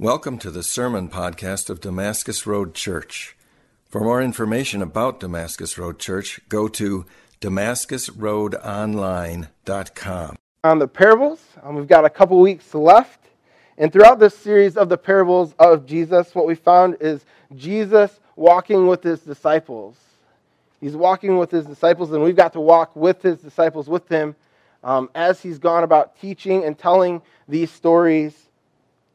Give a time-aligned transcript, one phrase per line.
[0.00, 3.36] Welcome to the sermon podcast of Damascus Road Church.
[3.88, 7.04] For more information about Damascus Road Church, go to
[7.40, 10.36] damascusroadonline.com.
[10.62, 13.18] On the parables, um, we've got a couple weeks left.
[13.76, 17.24] And throughout this series of the parables of Jesus, what we found is
[17.56, 19.96] Jesus walking with his disciples.
[20.80, 24.36] He's walking with his disciples, and we've got to walk with his disciples with him
[24.84, 28.47] um, as he's gone about teaching and telling these stories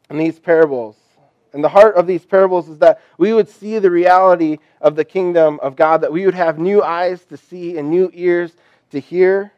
[0.09, 0.95] and these parables.
[1.53, 5.05] And the heart of these parables is that we would see the reality of the
[5.05, 8.53] kingdom of God, that we would have new eyes to see and new ears
[8.91, 9.51] to hear,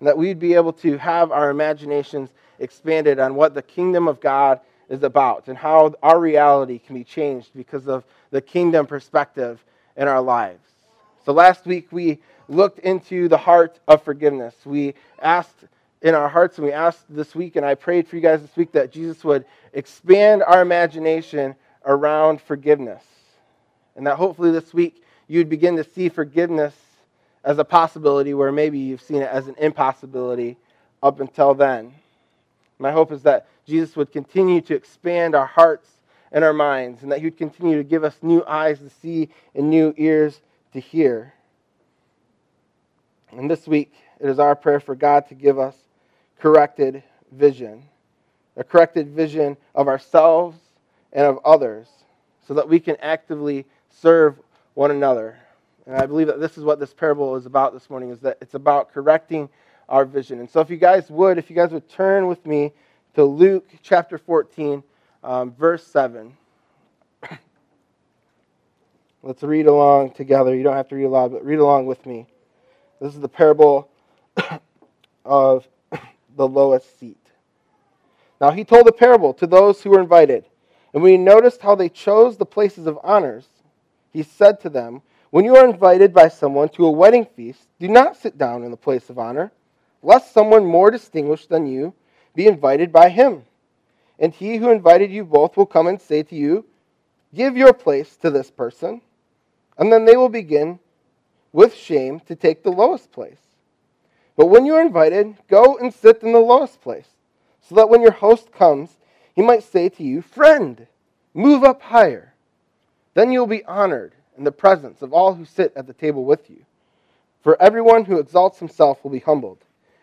[0.00, 4.20] and that we'd be able to have our imaginations expanded on what the kingdom of
[4.20, 9.64] God is about and how our reality can be changed because of the kingdom perspective
[9.96, 10.62] in our lives.
[11.24, 14.54] So last week we looked into the heart of forgiveness.
[14.64, 15.64] We asked
[16.04, 18.54] in our hearts, and we asked this week, and I prayed for you guys this
[18.56, 23.02] week that Jesus would expand our imagination around forgiveness.
[23.96, 26.74] And that hopefully this week you'd begin to see forgiveness
[27.42, 30.58] as a possibility where maybe you've seen it as an impossibility
[31.02, 31.94] up until then.
[32.78, 35.88] My hope is that Jesus would continue to expand our hearts
[36.32, 39.30] and our minds, and that He would continue to give us new eyes to see
[39.54, 40.38] and new ears
[40.74, 41.32] to hear.
[43.32, 45.76] And this week, it is our prayer for God to give us
[46.44, 47.82] corrected vision,
[48.58, 50.58] a corrected vision of ourselves
[51.14, 51.88] and of others,
[52.46, 54.38] so that we can actively serve
[54.74, 55.38] one another.
[55.86, 58.36] And I believe that this is what this parable is about this morning, is that
[58.42, 59.48] it's about correcting
[59.88, 60.38] our vision.
[60.38, 62.72] And so if you guys would, if you guys would turn with me
[63.14, 64.82] to Luke chapter 14,
[65.22, 66.36] um, verse 7.
[69.22, 70.54] Let's read along together.
[70.54, 72.26] You don't have to read aloud, but read along with me.
[73.00, 73.88] This is the parable
[75.24, 75.66] of
[76.36, 77.18] the lowest seat.
[78.40, 80.44] Now he told a parable to those who were invited.
[80.92, 83.48] And when he noticed how they chose the places of honors,
[84.12, 87.88] he said to them, When you are invited by someone to a wedding feast, do
[87.88, 89.52] not sit down in the place of honor,
[90.02, 91.94] lest someone more distinguished than you
[92.34, 93.44] be invited by him.
[94.18, 96.64] And he who invited you both will come and say to you,
[97.34, 99.00] Give your place to this person.
[99.76, 100.78] And then they will begin
[101.52, 103.40] with shame to take the lowest place.
[104.36, 107.08] But when you are invited, go and sit in the lowest place,
[107.60, 108.96] so that when your host comes,
[109.34, 110.86] he might say to you, Friend,
[111.32, 112.34] move up higher.
[113.14, 116.24] Then you will be honored in the presence of all who sit at the table
[116.24, 116.64] with you.
[117.42, 119.58] For everyone who exalts himself will be humbled,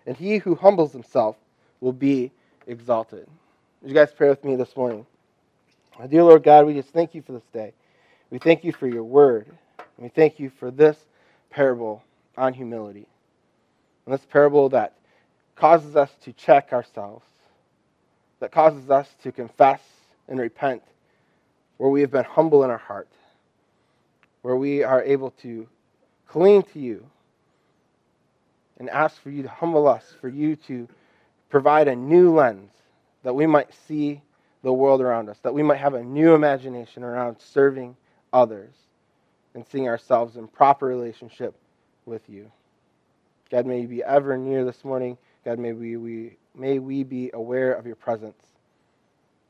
[0.06, 1.36] and he who humbles himself
[1.81, 2.31] will be
[2.68, 3.28] exalted.
[3.81, 5.06] Would you guys pray with me this morning?
[6.00, 7.74] My dear Lord God, we just thank you for this day.
[8.30, 9.47] We thank you for your word.
[9.97, 10.97] We thank you for this
[11.50, 12.03] parable
[12.38, 13.08] on humility.
[14.06, 14.94] And this parable that
[15.56, 17.26] causes us to check ourselves,
[18.40, 19.82] that causes us to confess
[20.28, 20.82] and repent,
[21.78, 23.10] where we have been humble in our heart,
[24.42, 25.68] where we are able to
[26.28, 27.06] cling to you
[28.80, 30.88] and ask for you to humble us, for you to
[31.50, 32.72] provide a new lens
[33.24, 34.22] that we might see
[34.64, 37.96] the world around us, that we might have a new imagination around serving
[38.34, 38.74] others
[39.54, 41.56] and seeing ourselves in proper relationship
[42.06, 42.52] with you.
[43.52, 45.18] God, may you be ever near this morning.
[45.44, 48.42] God, may we, we, may we be aware of your presence.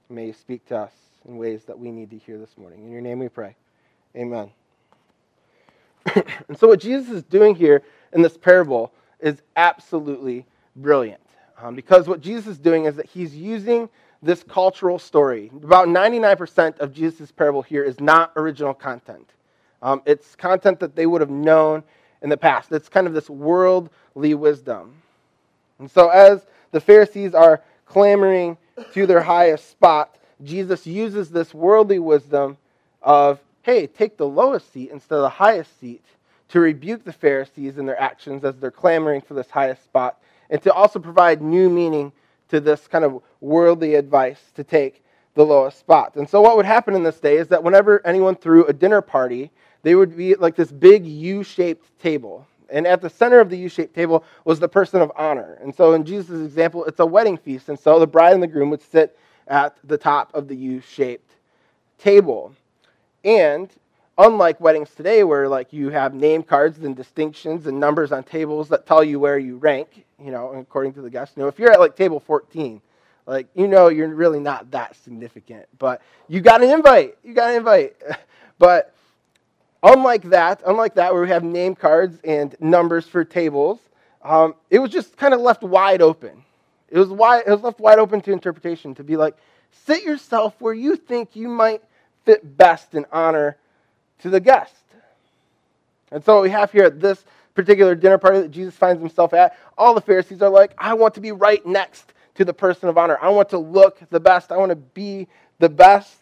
[0.10, 0.92] May you speak to us
[1.28, 2.84] in ways that we need to hear this morning.
[2.84, 3.56] In your name we pray.
[4.16, 4.50] Amen.
[6.16, 11.22] and so, what Jesus is doing here in this parable is absolutely brilliant.
[11.62, 13.88] Um, because what Jesus is doing is that he's using
[14.24, 15.52] this cultural story.
[15.64, 19.30] About 99% of Jesus' parable here is not original content.
[19.84, 21.84] Um, it's content that they would have known
[22.22, 22.72] in the past.
[22.72, 24.94] It's kind of this worldly wisdom.
[25.80, 28.58] And so, as the Pharisees are clamoring
[28.94, 32.58] to their highest spot, Jesus uses this worldly wisdom
[33.02, 36.04] of, hey, take the lowest seat instead of the highest seat
[36.50, 40.62] to rebuke the Pharisees in their actions as they're clamoring for this highest spot, and
[40.62, 42.12] to also provide new meaning
[42.50, 45.04] to this kind of worldly advice to take
[45.34, 46.16] the lowest spot.
[46.16, 49.02] And so, what would happen in this day is that whenever anyone threw a dinner
[49.02, 49.50] party,
[49.84, 52.48] they would be like this big U shaped table.
[52.70, 55.58] And at the center of the U shaped table was the person of honor.
[55.62, 57.68] And so, in Jesus' example, it's a wedding feast.
[57.70, 59.18] And so, the bride and the groom would sit
[59.48, 61.36] at the top of the U shaped
[61.98, 62.54] table.
[63.24, 63.70] And
[64.18, 68.70] unlike weddings today, where like you have name cards and distinctions and numbers on tables
[68.70, 71.60] that tell you where you rank, you know, according to the guest, you know, if
[71.60, 72.82] you're at like table 14,
[73.26, 77.18] like you know you're really not that significant, but you got an invite.
[77.24, 77.96] You got an invite.
[78.60, 78.94] but
[79.84, 83.80] Unlike that, unlike that, where we have name cards and numbers for tables,
[84.22, 86.44] um, it was just kind of left wide open.
[86.90, 89.36] It was, wide, it was left wide open to interpretation to be like,
[89.86, 91.82] sit yourself where you think you might
[92.26, 93.58] fit best in honor
[94.20, 94.76] to the guest.
[96.12, 97.24] And so we have here at this
[97.56, 101.16] particular dinner party that Jesus finds himself at, all the Pharisees are like, I want
[101.16, 103.18] to be right next to the person of honor.
[103.22, 104.52] I want to look the best.
[104.52, 105.28] I want to be
[105.60, 106.21] the best.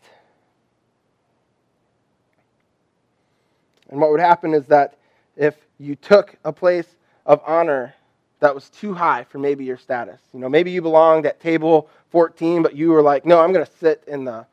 [3.89, 4.97] And what would happen is that
[5.35, 6.95] if you took a place
[7.25, 7.95] of honor
[8.39, 11.89] that was too high for maybe your status, you know, maybe you belonged at table
[12.11, 14.45] 14, but you were like, no, I'm going to sit in the,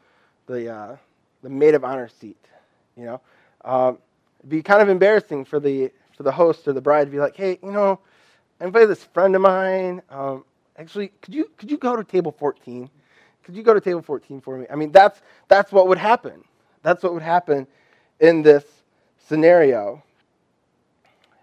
[0.47, 0.97] the, uh,
[1.43, 2.43] the maid of honor seat,
[2.97, 3.21] you know.
[3.65, 3.99] Um,
[4.41, 7.19] it'd be kind of embarrassing for the, for the host or the bride to be
[7.19, 8.01] like, hey, you know,
[8.61, 10.03] I invited this friend of mine.
[10.11, 10.45] Um,
[10.79, 12.89] actually, could you, could you go to table 14?
[13.45, 14.67] Could you go to table 14 for me?
[14.71, 16.43] I mean, that's, that's what would happen.
[16.83, 17.67] That's what would happen
[18.21, 18.65] in this
[19.27, 20.03] scenario.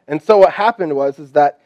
[0.07, 1.59] And so what happened was is that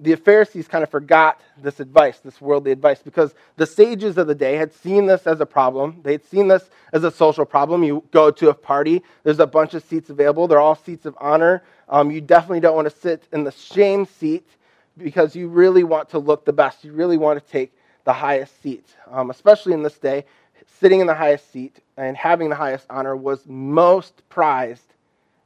[0.00, 4.34] the Pharisees kind of forgot this advice, this worldly advice, because the sages of the
[4.34, 6.00] day had seen this as a problem.
[6.04, 7.82] They had seen this as a social problem.
[7.82, 10.46] You go to a party, there's a bunch of seats available.
[10.46, 11.64] They're all seats of honor.
[11.88, 14.46] Um, you definitely don't want to sit in the shame seat
[14.96, 16.84] because you really want to look the best.
[16.84, 17.72] You really want to take
[18.04, 20.24] the highest seat, um, especially in this day.
[20.80, 24.94] Sitting in the highest seat and having the highest honor was most prized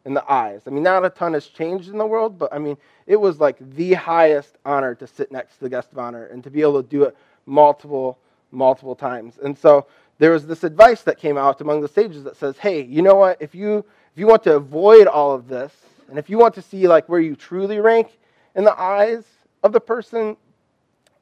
[0.04, 0.62] in the eyes.
[0.66, 2.76] I mean, not a ton has changed in the world, but I mean,
[3.06, 6.42] it was like the highest honor to sit next to the guest of honor and
[6.44, 7.16] to be able to do it
[7.46, 8.18] multiple,
[8.50, 9.38] multiple times.
[9.42, 9.86] And so
[10.18, 13.14] there was this advice that came out among the sages that says, hey, you know
[13.14, 13.40] what?
[13.40, 15.72] If you if you want to avoid all of this,
[16.10, 18.18] and if you want to see like where you truly rank
[18.54, 19.24] in the eyes
[19.62, 20.36] of the person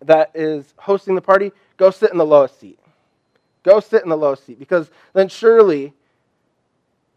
[0.03, 2.81] that is hosting the party, go sit in the lowest seat.
[3.63, 5.93] Go sit in the lowest seat because then surely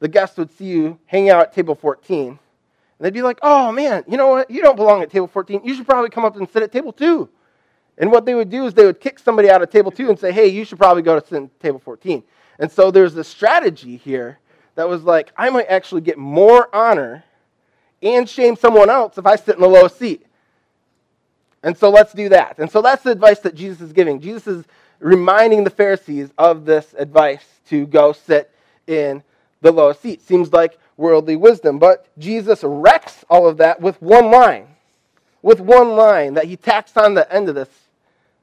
[0.04, 2.28] the guests would see you hanging out at table 14.
[2.28, 2.38] And
[3.00, 4.52] they'd be like, oh man, you know what?
[4.52, 5.62] You don't belong at table 14.
[5.64, 7.30] You should probably come up and sit at table 2.
[8.00, 10.20] And what they would do is they would kick somebody out of table 2 and
[10.20, 12.22] say, hey, you should probably go to sit at table 14.
[12.60, 14.40] And so there's this strategy here
[14.76, 17.24] that was like, I might actually get more honor
[18.02, 20.26] and shame someone else if I sit in the lowest seat.
[21.64, 22.60] And so let's do that.
[22.60, 24.20] And so that's the advice that Jesus is giving.
[24.20, 24.66] Jesus is
[25.00, 28.52] reminding the Pharisees of this advice to go sit
[28.86, 29.24] in
[29.64, 30.22] the lowest seat.
[30.22, 31.80] Seems like worldly wisdom.
[31.80, 34.68] But Jesus wrecks all of that with one line.
[35.42, 37.70] With one line that he tacks on the end of this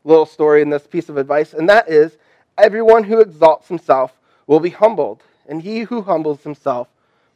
[0.02, 2.16] little story and this piece of advice, and that is
[2.58, 4.12] everyone who exalts himself
[4.46, 6.88] will be humbled, and he who humbles himself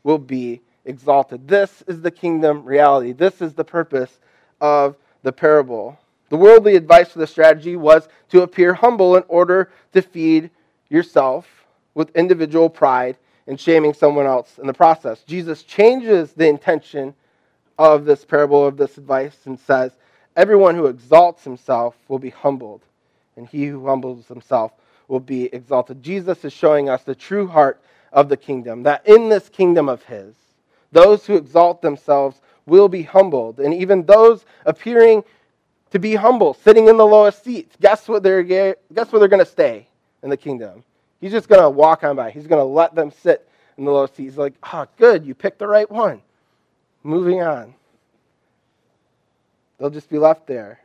[0.02, 1.46] will be exalted.
[1.48, 3.12] This is the kingdom reality.
[3.12, 4.18] This is the purpose
[4.60, 5.98] of the parable.
[6.30, 10.50] The worldly advice for the strategy was to appear humble in order to feed
[10.88, 13.16] yourself with individual pride
[13.46, 15.22] and shaming someone else in the process.
[15.22, 17.14] Jesus changes the intention
[17.78, 19.92] of this parable, of this advice, and says,
[20.36, 22.82] Everyone who exalts himself will be humbled,
[23.36, 24.72] and he who humbles himself
[25.08, 26.02] will be exalted.
[26.02, 27.80] Jesus is showing us the true heart
[28.12, 30.34] of the kingdom, that in this kingdom of his,
[30.92, 35.22] those who exalt themselves will be humbled, and even those appearing
[35.90, 39.44] to be humble, sitting in the lowest seats, guess what they're, guess where they're going
[39.44, 39.86] to stay
[40.22, 40.82] in the kingdom?
[41.24, 42.30] He's just going to walk on by.
[42.32, 43.48] He's going to let them sit
[43.78, 44.24] in the low seat.
[44.24, 46.20] He's like, oh, good, you picked the right one.
[47.02, 47.72] Moving on.
[49.78, 50.80] They'll just be left there.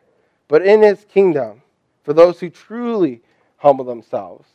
[0.48, 1.62] But in his kingdom,
[2.06, 3.20] for those who truly
[3.58, 4.48] humble themselves,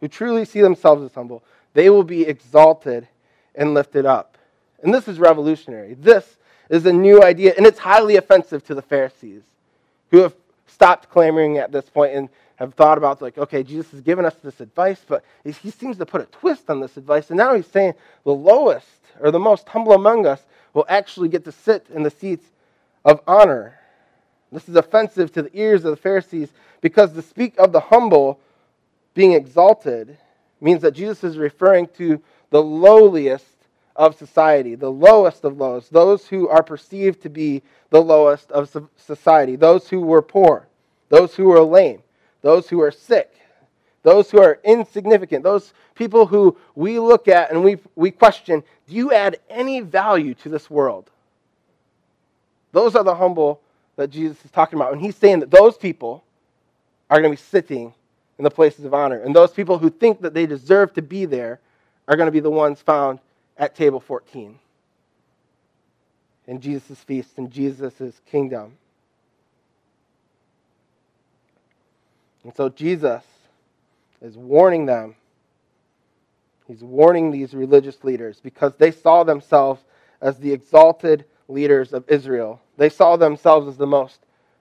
[0.00, 1.42] who truly see themselves as humble,
[1.74, 3.08] they will be exalted
[3.56, 4.38] and lifted up.
[4.80, 5.94] And this is revolutionary.
[5.94, 6.36] This
[6.70, 9.42] is a new idea, and it's highly offensive to the Pharisees,
[10.12, 10.36] who have
[10.68, 12.28] stopped clamoring at this point and
[12.62, 16.06] have thought about like, okay, Jesus has given us this advice, but he seems to
[16.06, 18.86] put a twist on this advice, and now he's saying the lowest
[19.20, 20.40] or the most humble among us
[20.72, 22.46] will actually get to sit in the seats
[23.04, 23.78] of honor.
[24.52, 26.50] This is offensive to the ears of the Pharisees
[26.80, 28.38] because to speak of the humble
[29.14, 30.16] being exalted
[30.60, 33.46] means that Jesus is referring to the lowliest
[33.96, 38.70] of society, the lowest of lows, those who are perceived to be the lowest of
[38.96, 40.68] society, those who were poor,
[41.08, 42.02] those who were lame,
[42.42, 43.32] those who are sick,
[44.02, 48.94] those who are insignificant, those people who we look at and we, we question do
[48.94, 51.08] you add any value to this world?
[52.72, 53.60] Those are the humble
[53.96, 54.92] that Jesus is talking about.
[54.92, 56.24] And he's saying that those people
[57.08, 57.94] are going to be sitting
[58.38, 59.20] in the places of honor.
[59.20, 61.60] And those people who think that they deserve to be there
[62.08, 63.20] are going to be the ones found
[63.56, 64.58] at table 14
[66.46, 68.72] in Jesus' feast, in Jesus' kingdom.
[72.44, 73.22] And so Jesus
[74.20, 75.16] is warning them.
[76.66, 79.82] He's warning these religious leaders because they saw themselves
[80.20, 82.60] as the exalted leaders of Israel.
[82.76, 84.20] They saw themselves as the most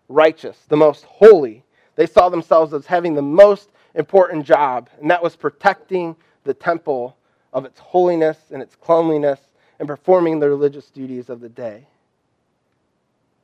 [0.10, 1.64] righteous, the most holy,
[1.96, 7.16] they saw themselves as having the most important job, and that was protecting the temple
[7.54, 9.40] of its holiness and its cleanliness
[9.80, 11.88] and performing the religious duties of the day.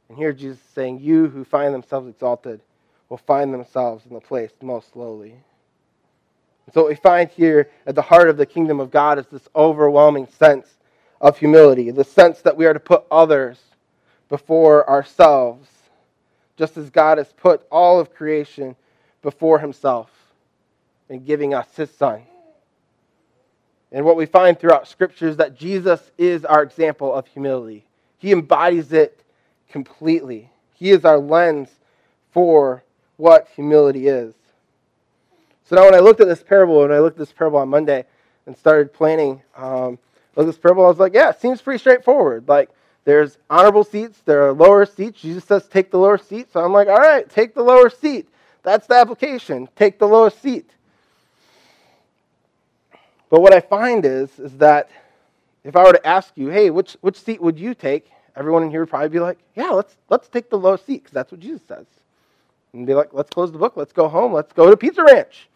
[0.10, 2.62] And here Jesus is saying, You who find themselves exalted
[3.09, 5.31] will find themselves in the place most lowly.
[5.31, 9.25] And so, what we find here at the heart of the kingdom of God is
[9.27, 10.67] this overwhelming sense
[11.21, 13.59] of humility, the sense that we are to put others
[14.29, 15.69] before ourselves,
[16.57, 18.75] just as God has put all of creation
[19.21, 20.11] before himself
[21.09, 22.23] in giving us his Son.
[23.91, 27.85] And what we find throughout Scripture is that Jesus is our example of humility.
[28.17, 29.23] He embodies it
[29.69, 30.51] completely.
[30.73, 31.69] He is our lens
[32.31, 32.83] for
[33.17, 34.33] what humility is.
[35.65, 37.67] So now, when I looked at this parable, and I looked at this parable on
[37.67, 38.05] Monday
[38.45, 40.00] and started planning um,
[40.36, 42.47] this parable, I was like, yeah, it seems pretty straightforward.
[42.47, 42.69] Like,
[43.03, 45.21] there's honorable seats, there are lower seats.
[45.21, 46.51] Jesus says, take the lower seat.
[46.51, 48.29] So I'm like, all right, take the lower seat.
[48.63, 49.69] That's the application.
[49.75, 50.69] Take the lowest seat.
[53.29, 54.89] But what I find is, is that
[55.63, 58.09] if I were to ask you, hey, which, which seat would you take?
[58.36, 61.13] Everyone in here would probably be like, yeah, let's, let's take the lowest seat because
[61.13, 61.86] that's what Jesus says.
[62.77, 65.50] And be like, let's close the book, let's go home, let's go to Pizza Ranch.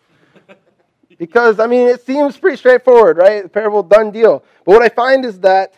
[1.17, 3.43] because, I mean, it seems pretty straightforward, right?
[3.43, 4.43] The parable, done deal.
[4.65, 5.73] But what I find is that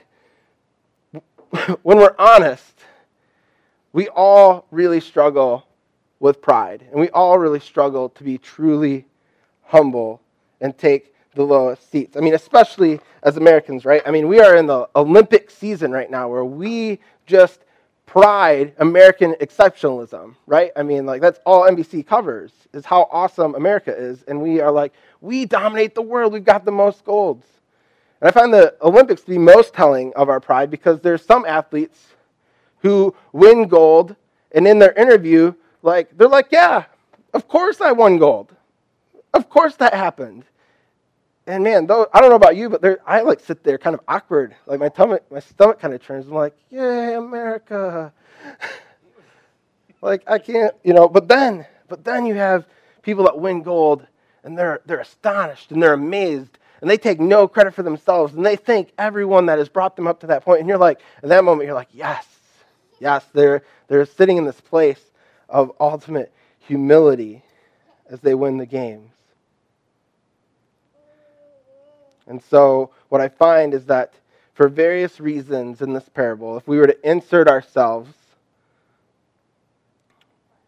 [1.83, 2.73] when we're honest,
[3.91, 5.65] we all really struggle
[6.19, 6.85] with pride.
[6.91, 9.05] And we all really struggle to be truly
[9.63, 10.21] humble
[10.61, 12.15] and take the lowest seats.
[12.15, 14.01] I mean, especially as Americans, right?
[14.05, 17.59] I mean, we are in the Olympic season right now where we just
[18.13, 20.71] pride American exceptionalism, right?
[20.75, 24.21] I mean, like that's all NBC covers is how awesome America is.
[24.27, 26.31] And we are like, we dominate the world.
[26.31, 27.47] We've got the most golds.
[28.21, 31.43] And I find the Olympics to be most telling of our pride because there's some
[31.43, 32.09] athletes
[32.83, 34.15] who win gold
[34.51, 35.51] and in their interview,
[35.81, 36.83] like, they're like, yeah,
[37.33, 38.55] of course I won gold.
[39.33, 40.45] Of course that happened
[41.45, 43.93] and man, though I don't know about you, but there, I like sit there kind
[43.93, 44.55] of awkward.
[44.65, 46.27] Like my stomach, my stomach kind of turns.
[46.27, 48.13] I'm like, yay, America.
[50.01, 51.09] like I can't, you know.
[51.09, 52.65] But then, but then you have
[53.01, 54.07] people that win gold,
[54.43, 58.45] and they're they're astonished and they're amazed, and they take no credit for themselves, and
[58.45, 60.61] they thank everyone that has brought them up to that point.
[60.61, 62.25] And you're like, at that moment, you're like, yes,
[62.99, 65.01] yes, they're they're sitting in this place
[65.49, 67.43] of ultimate humility
[68.09, 69.12] as they win the games.
[72.27, 74.13] And so, what I find is that
[74.53, 78.13] for various reasons in this parable, if we were to insert ourselves,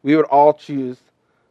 [0.03, 0.97] we would all choose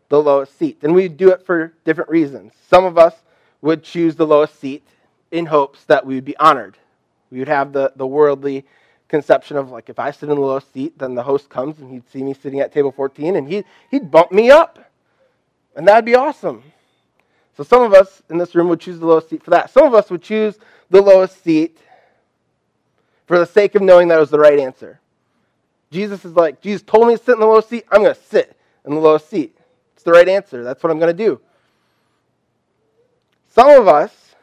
[0.08, 0.78] the lowest seat.
[0.82, 2.52] And we'd do it for different reasons.
[2.68, 3.14] Some of us
[3.62, 4.86] would choose the lowest seat
[5.30, 6.76] in hopes that we would be honored.
[7.30, 8.64] We would have the, the worldly
[9.08, 11.90] conception of like if I sit in the lowest seat, then the host comes and
[11.90, 14.90] he'd see me sitting at table 14 and he'd, he'd bump me up.
[15.74, 16.62] And that'd be awesome.
[17.56, 19.70] So some of us in this room would choose the lowest seat for that.
[19.70, 20.58] Some of us would choose
[20.90, 21.78] the lowest seat
[23.26, 25.00] for the sake of knowing that was the right answer.
[25.90, 27.84] Jesus is like, Jesus told me to sit in the lowest seat.
[27.90, 29.56] I'm going to sit in the lowest seat.
[29.94, 30.64] It's the right answer.
[30.64, 31.40] That's what I'm going to do.
[33.48, 34.34] Some of us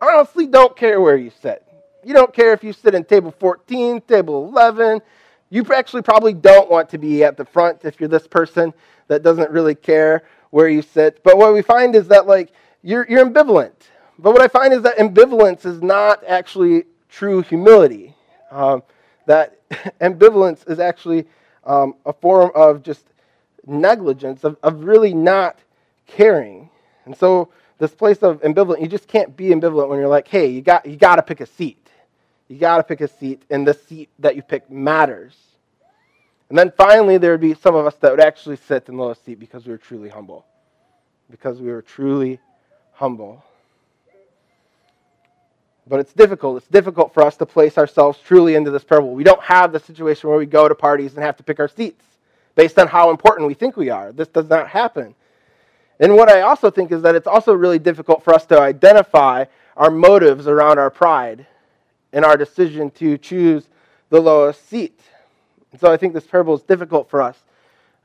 [0.00, 1.64] honestly don't care where you sit.
[2.04, 5.00] You don't care if you sit in table 14, table 11.
[5.48, 8.72] You actually probably don't want to be at the front if you're this person
[9.08, 11.22] that doesn't really care where you sit.
[11.22, 12.52] But what we find is that like
[12.82, 13.72] you're, you're ambivalent.
[14.18, 18.14] But what I find is that ambivalence is not actually true humility.
[18.50, 18.82] Um,
[19.26, 19.58] that
[20.00, 21.26] ambivalence is actually
[21.64, 23.04] um, a form of just
[23.66, 25.58] negligence, of, of really not
[26.06, 26.70] caring.
[27.04, 30.48] And so this place of ambivalent, you just can't be ambivalent when you're like, hey,
[30.48, 31.76] you got you got to pick a seat.
[32.48, 35.36] You got to pick a seat, and the seat that you pick matters.
[36.50, 39.02] And then finally, there would be some of us that would actually sit in the
[39.02, 40.44] lowest seat because we were truly humble.
[41.30, 42.40] Because we were truly
[42.92, 43.44] humble.
[45.86, 46.56] But it's difficult.
[46.56, 49.14] It's difficult for us to place ourselves truly into this parable.
[49.14, 51.68] We don't have the situation where we go to parties and have to pick our
[51.68, 52.04] seats
[52.56, 54.10] based on how important we think we are.
[54.10, 55.14] This does not happen.
[56.00, 59.44] And what I also think is that it's also really difficult for us to identify
[59.76, 61.46] our motives around our pride
[62.12, 63.68] and our decision to choose
[64.08, 65.00] the lowest seat.
[65.72, 67.38] And so I think this parable is difficult for us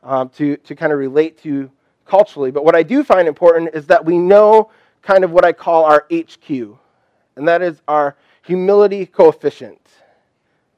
[0.03, 1.69] um, to, to kind of relate to
[2.05, 2.51] culturally.
[2.51, 4.69] But what I do find important is that we know
[5.01, 9.81] kind of what I call our HQ, and that is our humility coefficient.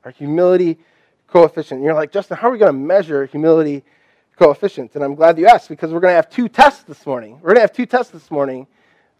[0.06, 0.78] Our humility
[1.28, 1.80] coefficient.
[1.80, 3.84] And you're like, Justin, how are we going to measure humility
[4.38, 4.96] coefficients?
[4.96, 7.34] And I'm glad you asked because we're going to have two tests this morning.
[7.36, 8.68] We're going to have two tests this morning.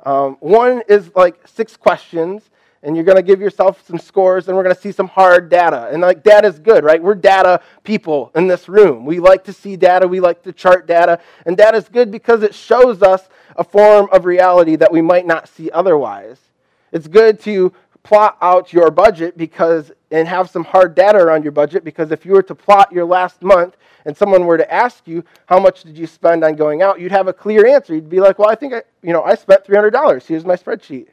[0.06, 2.50] Um, one is like six questions,
[2.84, 5.50] and you're going to give yourself some scores, and we're going to see some hard
[5.50, 5.90] data.
[5.92, 7.02] And like data is good, right?
[7.02, 9.06] We're data people in this room.
[9.06, 12.44] We like to see data, we like to chart data, and data is good because
[12.44, 16.40] it shows us a form of reality that we might not see otherwise.
[16.92, 21.52] It's good to plot out your budget because and have some hard data around your
[21.52, 25.06] budget because if you were to plot your last month and someone were to ask
[25.06, 28.08] you how much did you spend on going out you'd have a clear answer you'd
[28.08, 31.08] be like well i think i you know i spent $300 here's my spreadsheet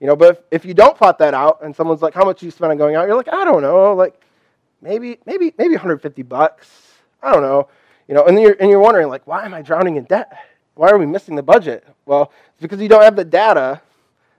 [0.00, 2.40] you know but if, if you don't plot that out and someone's like how much
[2.40, 3.06] did you spend on going out?
[3.06, 4.20] You're like i don't know like
[4.82, 6.68] maybe maybe maybe 150 bucks.
[7.22, 7.68] I don't know.
[8.06, 10.32] You know and you're and you're wondering like why am i drowning in debt?
[10.74, 11.86] Why are we missing the budget?
[12.06, 13.80] Well it's because you don't have the data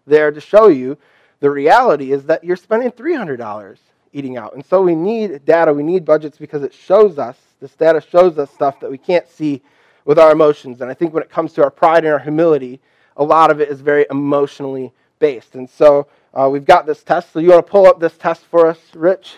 [0.05, 0.97] there to show you.
[1.39, 3.77] The reality is that you're spending $300
[4.11, 4.53] eating out.
[4.55, 8.37] And so we need data, we need budgets because it shows us, this data shows
[8.37, 9.61] us stuff that we can't see
[10.05, 10.81] with our emotions.
[10.81, 12.79] And I think when it comes to our pride and our humility,
[13.17, 15.55] a lot of it is very emotionally based.
[15.55, 17.33] And so uh, we've got this test.
[17.33, 19.37] So you want to pull up this test for us, Rich?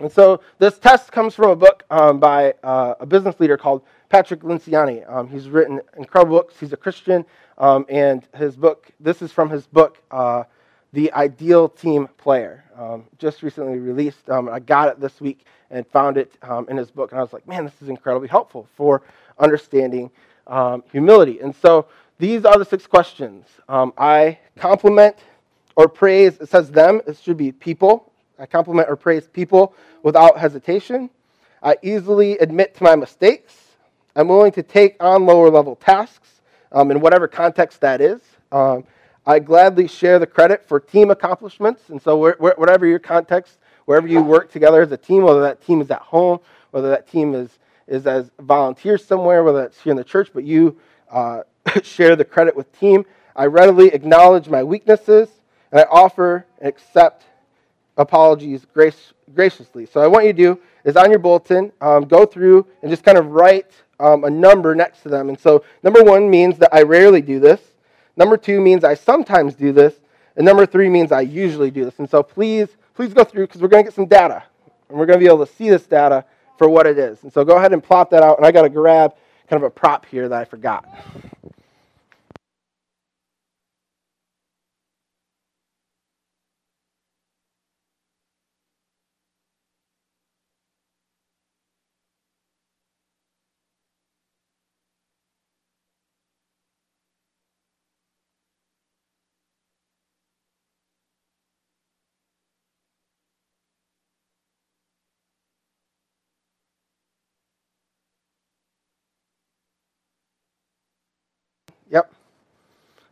[0.00, 3.82] And so this test comes from a book um, by uh, a business leader called
[4.08, 5.08] Patrick Lencioni.
[5.10, 6.54] Um, he's written incredible books.
[6.58, 7.24] He's a Christian.
[7.58, 10.44] Um, and his book, this is from his book, uh,
[10.92, 14.28] The Ideal Team Player, um, just recently released.
[14.28, 17.22] Um, I got it this week and found it um, in his book, and I
[17.22, 19.02] was like, man, this is incredibly helpful for
[19.38, 20.10] understanding
[20.46, 21.40] um, humility.
[21.40, 21.86] And so
[22.18, 23.46] these are the six questions.
[23.68, 25.16] Um, I compliment
[25.76, 28.12] or praise, it says them, it should be people.
[28.38, 31.10] I compliment or praise people without hesitation.
[31.62, 33.56] I easily admit to my mistakes.
[34.14, 36.40] I'm willing to take on lower level tasks
[36.70, 38.20] um, in whatever context that is.
[38.52, 38.84] Um,
[39.26, 41.88] I gladly share the credit for team accomplishments.
[41.88, 45.40] And so, where, where, whatever your context, wherever you work together as a team, whether
[45.40, 46.38] that team is at home,
[46.70, 50.44] whether that team is, is as volunteers somewhere, whether it's here in the church, but
[50.44, 50.78] you
[51.10, 51.42] uh,
[51.82, 53.04] share the credit with team.
[53.36, 55.28] I readily acknowledge my weaknesses,
[55.72, 57.24] and I offer and accept
[57.96, 59.86] apologies grace, graciously.
[59.86, 63.02] So, I want you to do is on your bulletin, um, go through and just
[63.02, 65.28] kind of write um, a number next to them.
[65.28, 67.60] And so, number one means that I rarely do this.
[68.16, 69.94] Number two means I sometimes do this.
[70.36, 71.98] And number three means I usually do this.
[71.98, 74.42] And so, please, please go through because we're going to get some data.
[74.88, 76.24] And we're going to be able to see this data
[76.58, 77.22] for what it is.
[77.22, 78.36] And so, go ahead and plot that out.
[78.36, 79.14] And I got to grab
[79.48, 80.84] kind of a prop here that I forgot.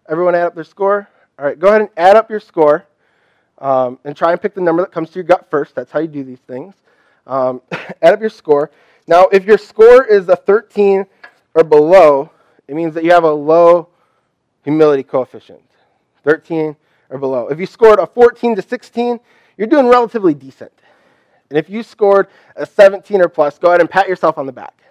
[0.08, 1.08] Everyone add up their score?
[1.38, 2.86] All right, go ahead and add up your score
[3.58, 5.74] um, and try and pick the number that comes to your gut first.
[5.74, 6.74] That's how you do these things.
[7.26, 7.62] Um,
[8.02, 8.70] add up your score.
[9.06, 11.06] Now, if your score is a 13
[11.54, 12.30] or below,
[12.68, 13.88] it means that you have a low
[14.62, 15.62] humility coefficient.
[16.24, 16.76] 13
[17.10, 17.48] or below.
[17.48, 19.20] If you scored a 14 to 16,
[19.56, 20.72] you're doing relatively decent.
[21.50, 24.52] And if you scored a 17 or plus, go ahead and pat yourself on the
[24.52, 24.82] back.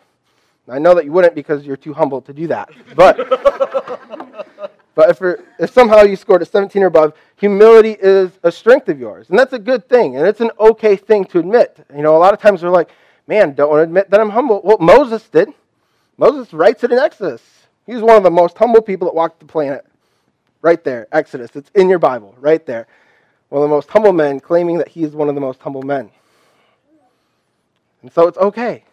[0.67, 2.69] I know that you wouldn't because you're too humble to do that.
[2.95, 3.17] But,
[4.94, 9.00] but if, if somehow you scored a 17 or above, humility is a strength of
[9.00, 9.30] yours.
[9.30, 10.18] And that's a good thing.
[10.18, 11.86] And it's an okay thing to admit.
[11.96, 12.90] You know, a lot of times we're like,
[13.26, 14.62] man, don't want to admit that I'm humble.
[14.64, 15.54] Well, Moses did.
[16.18, 17.42] Moses writes it in Exodus.
[17.86, 19.86] He's one of the most humble people that walked the planet.
[20.62, 21.56] Right there, Exodus.
[21.56, 22.86] It's in your Bible, right there.
[23.50, 25.82] One of the most humble men claiming that he is one of the most humble
[25.82, 26.12] men.
[28.02, 28.84] And so it's okay.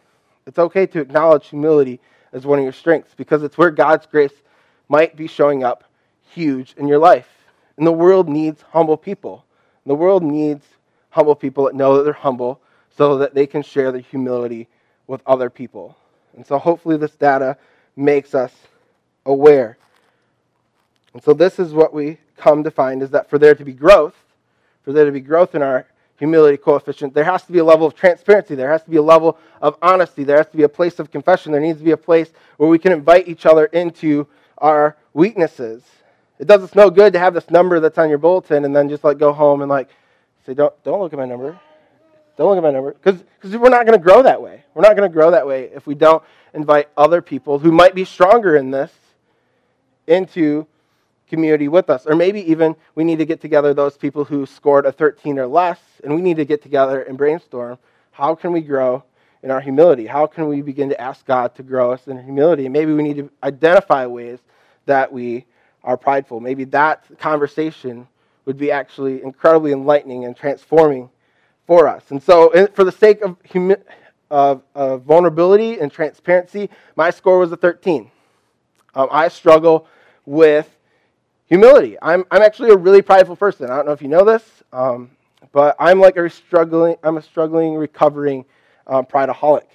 [0.46, 2.00] It's okay to acknowledge humility
[2.32, 4.32] as one of your strengths because it's where God's grace
[4.88, 5.84] might be showing up
[6.30, 7.28] huge in your life.
[7.76, 9.44] And the world needs humble people.
[9.86, 10.64] The world needs
[11.10, 12.60] humble people that know that they're humble
[12.96, 14.68] so that they can share their humility
[15.06, 15.96] with other people.
[16.36, 17.56] And so hopefully this data
[17.96, 18.52] makes us
[19.24, 19.78] aware.
[21.14, 23.72] And so this is what we come to find is that for there to be
[23.72, 24.14] growth,
[24.82, 25.86] for there to be growth in our
[26.18, 28.54] humility coefficient, there has to be a level of transparency.
[28.54, 30.24] There has to be a level of honesty.
[30.24, 31.52] There has to be a place of confession.
[31.52, 34.26] There needs to be a place where we can invite each other into
[34.58, 35.82] our weaknesses.
[36.38, 38.88] It does us no good to have this number that's on your bulletin and then
[38.88, 39.88] just like go home and like
[40.46, 41.58] say, don't, don't look at my number.
[42.36, 42.92] Don't look at my number.
[42.92, 43.22] Because
[43.56, 44.62] we're not going to grow that way.
[44.74, 46.22] We're not going to grow that way if we don't
[46.54, 48.92] invite other people who might be stronger in this
[50.06, 50.66] into
[51.28, 52.06] community with us.
[52.06, 55.46] Or maybe even we need to get together those people who scored a 13 or
[55.46, 57.78] less, and we need to get together and brainstorm
[58.18, 59.04] how can we grow
[59.44, 60.04] in our humility?
[60.04, 62.68] How can we begin to ask God to grow us in humility?
[62.68, 64.40] Maybe we need to identify ways
[64.86, 65.46] that we
[65.88, 66.38] are prideful.
[66.38, 68.06] Maybe that conversation
[68.44, 71.08] would be actually incredibly enlightening and transforming
[71.66, 72.10] for us.
[72.10, 73.76] And so, for the sake of, humi-
[74.30, 78.10] of, of vulnerability and transparency, my score was a 13.
[78.94, 79.86] Um, I struggle
[80.26, 80.68] with
[81.46, 81.96] humility.
[82.02, 83.70] I'm, I'm actually a really prideful person.
[83.70, 85.10] I don't know if you know this, um,
[85.52, 88.44] but I'm like a struggling, I'm a struggling, recovering
[88.86, 89.68] um, prideaholic.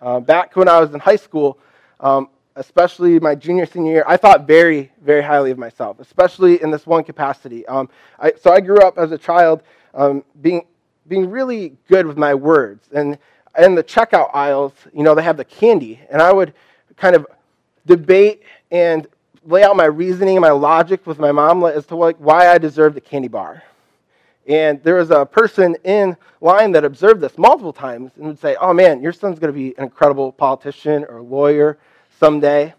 [0.00, 1.58] Uh, back when I was in high school,
[1.98, 6.70] um, especially my junior, senior year, I thought very, very highly of myself, especially in
[6.70, 7.66] this one capacity.
[7.66, 7.88] Um,
[8.18, 9.62] I, so I grew up as a child
[9.94, 10.66] um, being,
[11.08, 12.88] being really good with my words.
[12.92, 13.18] And
[13.58, 16.54] in the checkout aisles, you know, they have the candy, and I would
[16.96, 17.26] kind of
[17.86, 19.06] debate and
[19.46, 23.00] lay out my reasoning my logic with my mom as to why I deserved the
[23.00, 23.62] candy bar.
[24.46, 28.56] And there was a person in line that observed this multiple times and would say,
[28.60, 31.78] Oh man, your son's going to be an incredible politician or lawyer
[32.18, 32.74] someday.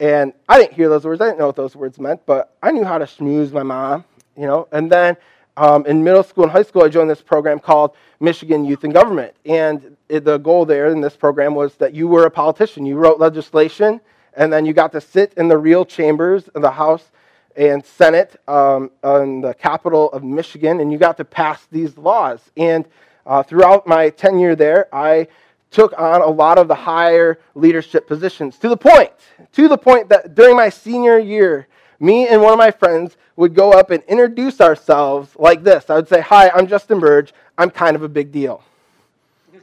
[0.00, 1.20] And I didn't hear those words.
[1.20, 4.04] I didn't know what those words meant, but I knew how to schmooze my mom,
[4.36, 4.68] you know.
[4.72, 5.16] And then
[5.56, 8.92] um, in middle school and high school, I joined this program called Michigan Youth and
[8.92, 9.34] Government.
[9.46, 12.84] And it, the goal there in this program was that you were a politician.
[12.84, 14.00] You wrote legislation,
[14.34, 17.12] and then you got to sit in the real chambers of the House
[17.56, 22.40] and Senate um, in the capital of Michigan, and you got to pass these laws.
[22.56, 22.84] And
[23.26, 25.28] uh, throughout my tenure there, I
[25.74, 29.10] took on a lot of the higher leadership positions to the point,
[29.52, 31.66] to the point that during my senior year,
[31.98, 35.90] me and one of my friends would go up and introduce ourselves like this.
[35.90, 37.34] I would say, Hi, I'm Justin Burge.
[37.58, 38.62] I'm kind of a big deal.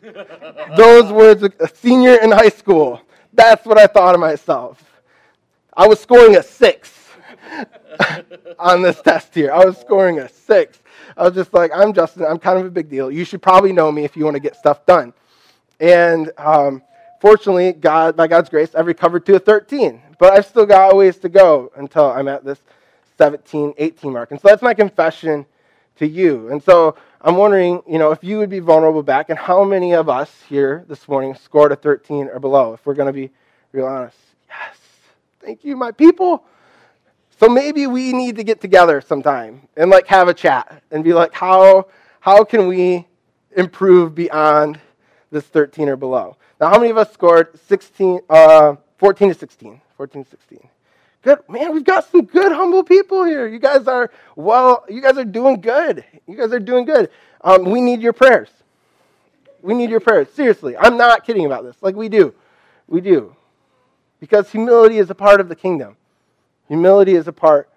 [0.77, 3.01] Those words, a senior in high school.
[3.33, 4.83] That's what I thought of myself.
[5.75, 6.93] I was scoring a six
[8.59, 9.53] on this test here.
[9.53, 10.79] I was scoring a six.
[11.15, 12.25] I was just like, I'm Justin.
[12.25, 13.09] I'm kind of a big deal.
[13.09, 15.13] You should probably know me if you want to get stuff done.
[15.81, 16.83] And um,
[17.19, 20.01] fortunately, God, by God's grace, I've recovered to a 13.
[20.19, 22.59] But I've still got a ways to go until I'm at this
[23.17, 24.29] 17, 18 mark.
[24.29, 25.45] And so that's my confession
[25.97, 26.49] to you.
[26.49, 29.93] And so I'm wondering, you know, if you would be vulnerable back, and how many
[29.93, 33.31] of us here this morning scored a 13 or below, if we're going to be
[33.71, 34.17] real honest.
[34.47, 34.77] Yes.
[35.39, 36.43] Thank you, my people.
[37.39, 41.13] So maybe we need to get together sometime and like have a chat and be
[41.13, 41.87] like, how,
[42.19, 43.07] how can we
[43.55, 44.79] improve beyond
[45.31, 46.37] this 13 or below?
[46.59, 49.81] Now, how many of us scored 16, uh, 14 to 16?
[49.97, 50.69] 14 to 16.
[51.23, 51.39] Good.
[51.47, 53.47] Man, we've got some good, humble people here.
[53.47, 56.03] You guys are, well, you guys are doing good.
[56.27, 57.09] You guys are doing good.
[57.41, 58.49] Um, we need your prayers.
[59.61, 60.29] We need your prayers.
[60.33, 60.75] Seriously.
[60.75, 61.75] I'm not kidding about this.
[61.81, 62.33] Like, we do.
[62.87, 63.35] We do.
[64.19, 65.95] Because humility is a part of the kingdom.
[66.67, 67.69] Humility is a part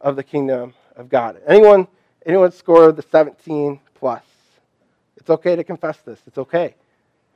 [0.00, 1.40] of the kingdom of God.
[1.46, 1.88] Anyone,
[2.26, 4.22] anyone score the 17 plus?
[5.16, 6.20] It's okay to confess this.
[6.26, 6.74] It's okay.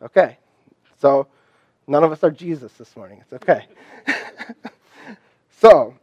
[0.03, 0.39] Okay.
[0.99, 1.27] So,
[1.87, 3.23] none of us are Jesus this morning.
[3.23, 3.67] It's okay.
[5.61, 5.95] so,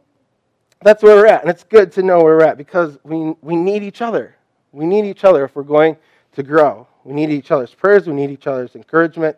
[0.82, 1.42] that's where we're at.
[1.42, 4.36] And it's good to know where we're at because we, we need each other.
[4.72, 5.96] We need each other if we're going
[6.32, 6.86] to grow.
[7.04, 8.06] We need each other's prayers.
[8.06, 9.36] We need each other's encouragement.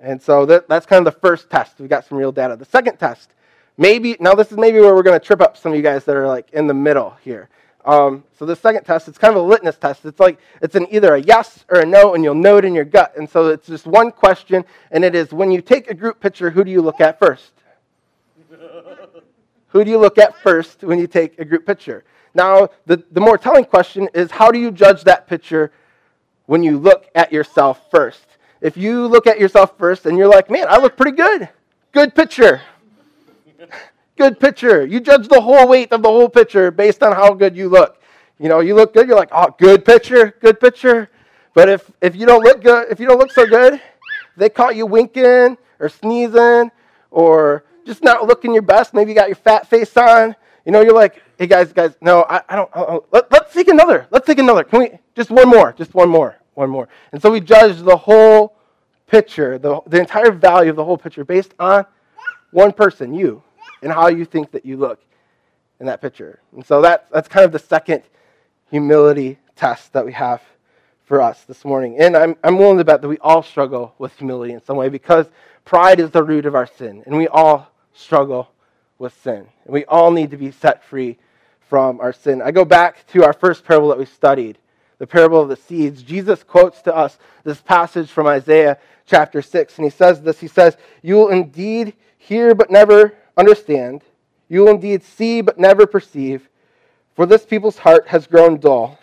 [0.00, 1.78] And so that, that's kind of the first test.
[1.78, 2.56] We got some real data.
[2.56, 3.30] The second test
[3.78, 6.04] Maybe, now this is maybe where we're going to trip up some of you guys
[6.04, 7.48] that are like in the middle here.
[7.84, 10.04] Um, so the second test, it's kind of a litmus test.
[10.04, 12.74] It's like it's an either a yes or a no, and you'll know it in
[12.74, 13.16] your gut.
[13.16, 16.50] And so it's just one question, and it is when you take a group picture,
[16.50, 17.52] who do you look at first?
[19.68, 22.04] who do you look at first when you take a group picture?
[22.34, 25.72] Now, the, the more telling question is how do you judge that picture
[26.46, 28.24] when you look at yourself first?
[28.60, 31.48] If you look at yourself first and you're like, man, I look pretty good,
[31.90, 32.62] good picture.
[34.22, 34.86] Good picture.
[34.86, 38.00] You judge the whole weight of the whole picture based on how good you look.
[38.38, 41.10] You know, you look good, you're like, oh, good picture, good picture.
[41.54, 43.82] But if, if you don't look good, if you don't look so good,
[44.36, 46.70] they caught you winking or sneezing
[47.10, 48.94] or just not looking your best.
[48.94, 50.36] Maybe you got your fat face on.
[50.64, 52.70] You know, you're like, hey guys, guys, no, I, I don't.
[52.72, 54.06] Uh, let, let's take another.
[54.12, 54.62] Let's take another.
[54.62, 55.72] Can we just one more?
[55.72, 56.38] Just one more.
[56.54, 56.88] One more.
[57.10, 58.54] And so we judge the whole
[59.08, 61.86] picture, the, the entire value of the whole picture based on
[62.52, 63.42] one person, you
[63.82, 65.00] and how you think that you look
[65.80, 66.40] in that picture.
[66.54, 68.02] And so that, that's kind of the second
[68.70, 70.40] humility test that we have
[71.04, 71.98] for us this morning.
[72.00, 74.88] And I'm, I'm willing to bet that we all struggle with humility in some way
[74.88, 75.26] because
[75.64, 77.02] pride is the root of our sin.
[77.04, 78.50] And we all struggle
[78.98, 79.46] with sin.
[79.64, 81.18] And we all need to be set free
[81.68, 82.40] from our sin.
[82.40, 84.58] I go back to our first parable that we studied,
[84.98, 86.02] the parable of the seeds.
[86.02, 89.76] Jesus quotes to us this passage from Isaiah chapter 6.
[89.76, 94.02] And he says this He says, You will indeed hear but never understand.
[94.48, 96.48] You will indeed see, but never perceive.
[97.14, 98.98] For this people's heart has grown dull.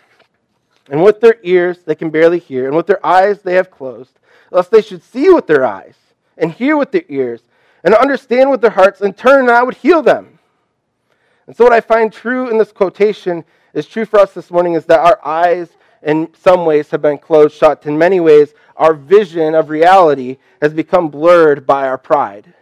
[0.90, 4.18] And with their ears they can barely hear, and with their eyes they have closed,
[4.50, 5.94] lest they should see with their eyes,
[6.36, 7.42] and hear with their ears,
[7.84, 10.40] and understand with their hearts, and turn, and I would heal them.
[11.46, 14.74] And so, what I find true in this quotation is true for us this morning
[14.74, 15.70] is that our eyes,
[16.02, 17.86] in some ways, have been closed shut.
[17.86, 22.52] In many ways, our vision of reality has become blurred by our pride.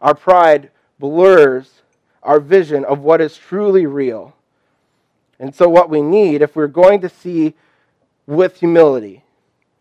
[0.00, 1.82] Our pride blurs
[2.22, 4.34] our vision of what is truly real.
[5.38, 7.54] And so, what we need, if we're going to see
[8.26, 9.22] with humility,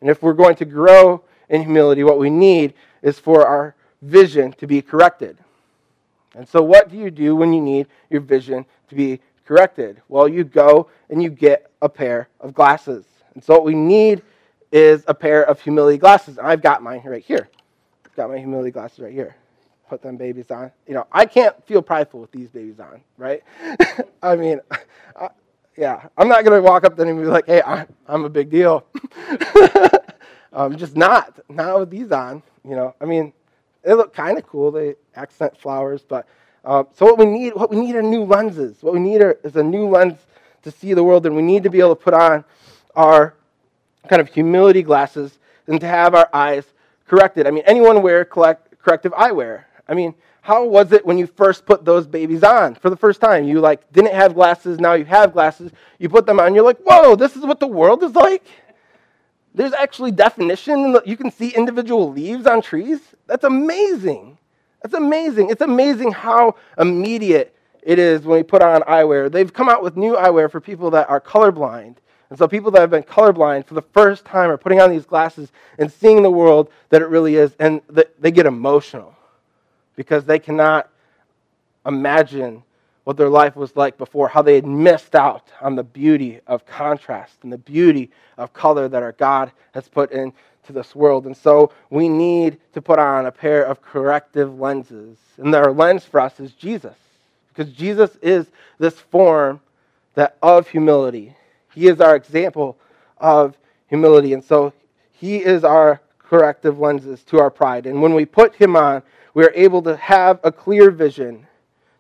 [0.01, 4.51] and if we're going to grow in humility, what we need is for our vision
[4.53, 5.37] to be corrected.
[6.35, 10.01] And so, what do you do when you need your vision to be corrected?
[10.09, 13.05] Well, you go and you get a pair of glasses.
[13.35, 14.23] And so, what we need
[14.71, 16.39] is a pair of humility glasses.
[16.39, 17.47] I've got mine right here.
[18.05, 19.35] I've got my humility glasses right here.
[19.89, 20.71] Put them babies on.
[20.87, 23.43] You know, I can't feel prideful with these babies on, right?
[24.23, 24.59] I mean,
[25.15, 25.29] I,
[25.77, 28.25] yeah, I'm not going to walk up to them and be like, hey, I, am
[28.25, 28.85] a big deal.
[30.51, 31.39] I'm just not.
[31.49, 32.43] Not with these on.
[32.63, 33.33] You know, I mean,
[33.83, 34.71] they look kind of cool.
[34.71, 36.27] They accent flowers, but
[36.63, 38.81] uh, so what we need, what we need are new lenses.
[38.81, 40.17] What we need are, is a new lens
[40.63, 42.45] to see the world, and we need to be able to put on
[42.95, 43.35] our
[44.07, 46.65] kind of humility glasses and to have our eyes
[47.07, 47.47] corrected.
[47.47, 49.65] I mean, anyone wear collect, corrective eyewear?
[49.87, 53.21] I mean, how was it when you first put those babies on for the first
[53.21, 53.45] time?
[53.45, 55.71] You like didn't have glasses, now you have glasses.
[55.99, 58.45] You put them on, you're like, whoa, this is what the world is like.
[59.55, 60.97] There's actually definition.
[61.05, 62.99] You can see individual leaves on trees.
[63.27, 64.37] That's amazing.
[64.81, 65.49] That's amazing.
[65.49, 69.31] It's amazing how immediate it is when we put on eyewear.
[69.31, 71.97] They've come out with new eyewear for people that are colorblind.
[72.29, 75.05] And so people that have been colorblind for the first time are putting on these
[75.05, 77.81] glasses and seeing the world that it really is, and
[78.19, 79.15] they get emotional
[79.95, 80.89] because they cannot
[81.85, 82.63] imagine
[83.03, 86.65] what their life was like before, how they had missed out on the beauty of
[86.65, 90.33] contrast and the beauty of color that our God has put into
[90.69, 91.25] this world.
[91.25, 95.17] And so we need to put on a pair of corrective lenses.
[95.37, 96.95] And our lens for us is Jesus,
[97.49, 98.47] because Jesus is
[98.79, 99.59] this form
[100.15, 101.35] that of humility.
[101.73, 102.77] He is our example
[103.17, 104.33] of humility.
[104.33, 104.71] And so
[105.11, 107.85] he is our corrective lenses to our pride.
[107.85, 111.47] And when we put him on, we are able to have a clear vision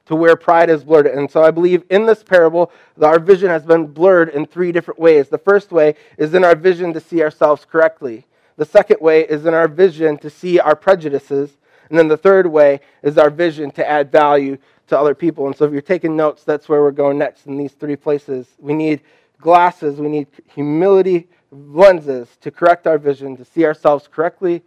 [0.05, 1.07] to where pride is blurred.
[1.07, 4.99] And so I believe in this parable, our vision has been blurred in three different
[4.99, 5.29] ways.
[5.29, 8.25] The first way is in our vision to see ourselves correctly.
[8.57, 11.51] The second way is in our vision to see our prejudices.
[11.89, 15.47] And then the third way is our vision to add value to other people.
[15.47, 18.47] And so if you're taking notes, that's where we're going next in these three places.
[18.59, 19.01] We need
[19.39, 24.63] glasses, we need humility lenses to correct our vision, to see ourselves correctly,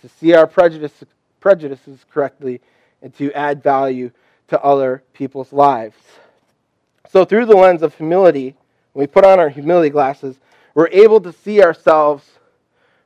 [0.00, 1.04] to see our prejudice,
[1.40, 2.60] prejudices correctly,
[3.02, 4.10] and to add value
[4.48, 5.96] to other people's lives.
[7.10, 8.54] So, through the lens of humility,
[8.92, 10.36] when we put on our humility glasses,
[10.74, 12.24] we're able to see ourselves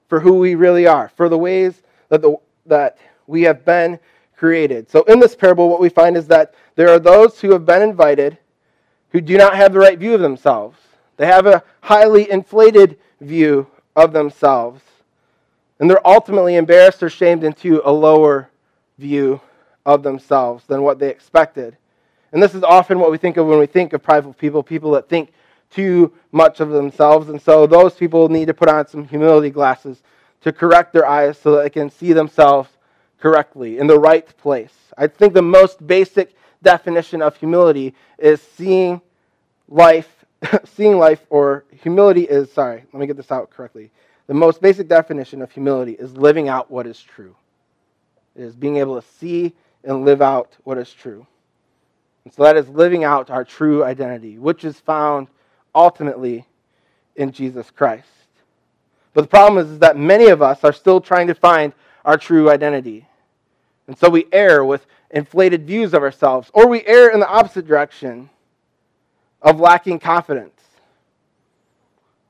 [0.08, 3.98] for who we really are, for the ways that, the, that we have been
[4.36, 4.90] created.
[4.90, 7.82] So, in this parable, what we find is that there are those who have been
[7.82, 8.38] invited
[9.10, 10.76] who do not have the right view of themselves.
[11.16, 14.82] They have a highly inflated view of themselves.
[15.78, 18.48] And they're ultimately embarrassed or shamed into a lower
[18.98, 19.40] view
[19.84, 21.76] of themselves than what they expected.
[22.32, 24.92] And this is often what we think of when we think of prideful people, people
[24.92, 25.32] that think
[25.70, 27.28] too much of themselves.
[27.28, 30.02] And so those people need to put on some humility glasses
[30.42, 32.70] to correct their eyes so that they can see themselves
[33.18, 34.74] correctly in the right place.
[34.96, 39.00] I think the most basic definition of humility is seeing
[39.68, 40.24] life,
[40.64, 43.90] seeing life, or humility is, sorry, let me get this out correctly.
[44.26, 47.36] The most basic definition of humility is living out what is true.
[48.34, 49.52] It is being able to see
[49.84, 51.26] and live out what is true.
[52.24, 55.28] And so that is living out our true identity, which is found
[55.74, 56.46] ultimately
[57.16, 58.08] in Jesus Christ.
[59.12, 61.72] But the problem is, is that many of us are still trying to find
[62.04, 63.06] our true identity.
[63.86, 67.66] And so we err with inflated views of ourselves, or we err in the opposite
[67.66, 68.30] direction
[69.42, 70.60] of lacking confidence.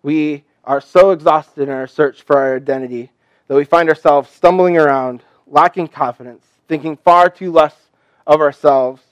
[0.03, 3.11] We are so exhausted in our search for our identity
[3.49, 7.75] that we find ourselves stumbling around, lacking confidence, thinking far too less
[8.27, 9.03] of ourselves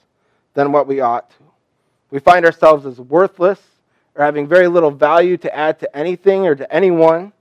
[0.53, 1.43] than what we ought to.
[2.11, 3.59] We find ourselves as worthless
[4.15, 7.33] or having very little value to add to anything or to anyone.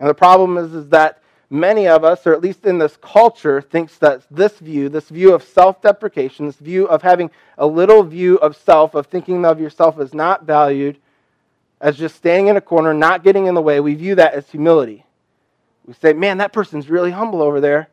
[0.00, 3.60] And the problem is, is that many of us, or at least in this culture,
[3.60, 8.36] thinks that this view, this view of self-deprecation, this view of having a little view
[8.36, 10.98] of self, of thinking of yourself as not valued,
[11.80, 14.48] as just standing in a corner, not getting in the way, we view that as
[14.50, 15.04] humility.
[15.86, 17.88] We say, man, that person's really humble over there.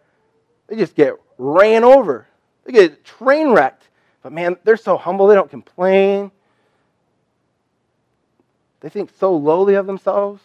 [0.67, 2.28] They just get ran over.
[2.65, 3.88] They get train wrecked.
[4.24, 6.32] But man, they're so humble, they don't complain.
[8.82, 10.41] They think so lowly of themselves.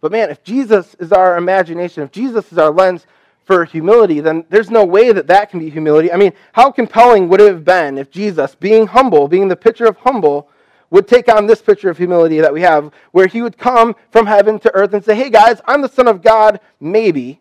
[0.00, 3.06] But man, if Jesus is our imagination, if Jesus is our lens
[3.44, 6.12] for humility, then there's no way that that can be humility.
[6.12, 9.86] I mean, how compelling would it have been if Jesus, being humble, being the picture
[9.86, 10.48] of humble,
[10.90, 14.26] would take on this picture of humility that we have, where he would come from
[14.26, 17.40] heaven to earth and say, Hey guys, I'm the Son of God, maybe.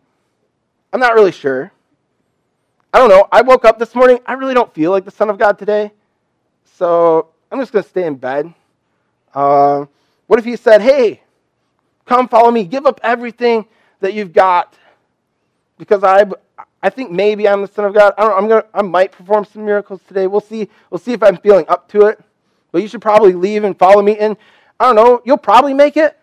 [0.94, 1.72] I'm not really sure.
[2.94, 3.28] I don't know.
[3.32, 4.20] I woke up this morning.
[4.26, 5.92] I really don't feel like the Son of God today.
[6.78, 8.54] So I'm just going to stay in bed.
[9.34, 9.86] Uh,
[10.26, 11.22] what if he said, Hey,
[12.06, 13.66] come follow me, give up everything
[14.00, 14.76] that you've got
[15.78, 16.26] because I,
[16.84, 18.14] I think maybe I'm the Son of God.
[18.18, 20.28] I, I'm gonna, I might perform some miracles today.
[20.28, 20.70] We'll see.
[20.92, 22.20] We'll see if I'm feeling up to it.
[22.72, 24.18] But you should probably leave and follow me.
[24.18, 24.38] And
[24.80, 25.22] I don't know.
[25.26, 26.18] You'll probably make it.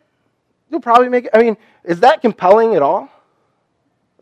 [0.70, 1.30] You'll probably make it.
[1.34, 3.08] I mean, is that compelling at all?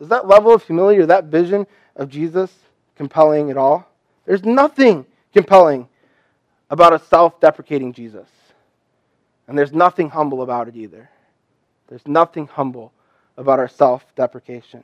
[0.01, 2.53] Is that level of humility or that vision of Jesus
[2.97, 3.89] compelling at all?
[4.27, 5.89] There's nothing compelling
[6.71, 8.29] about a self deprecating Jesus.
[9.47, 11.11] And there's nothing humble about it either.
[11.89, 12.93] There's nothing humble
[13.37, 14.83] about our self deprecation.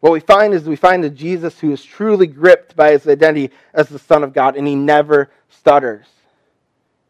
[0.00, 3.50] What we find is we find a Jesus who is truly gripped by his identity
[3.74, 6.06] as the Son of God, and he never stutters.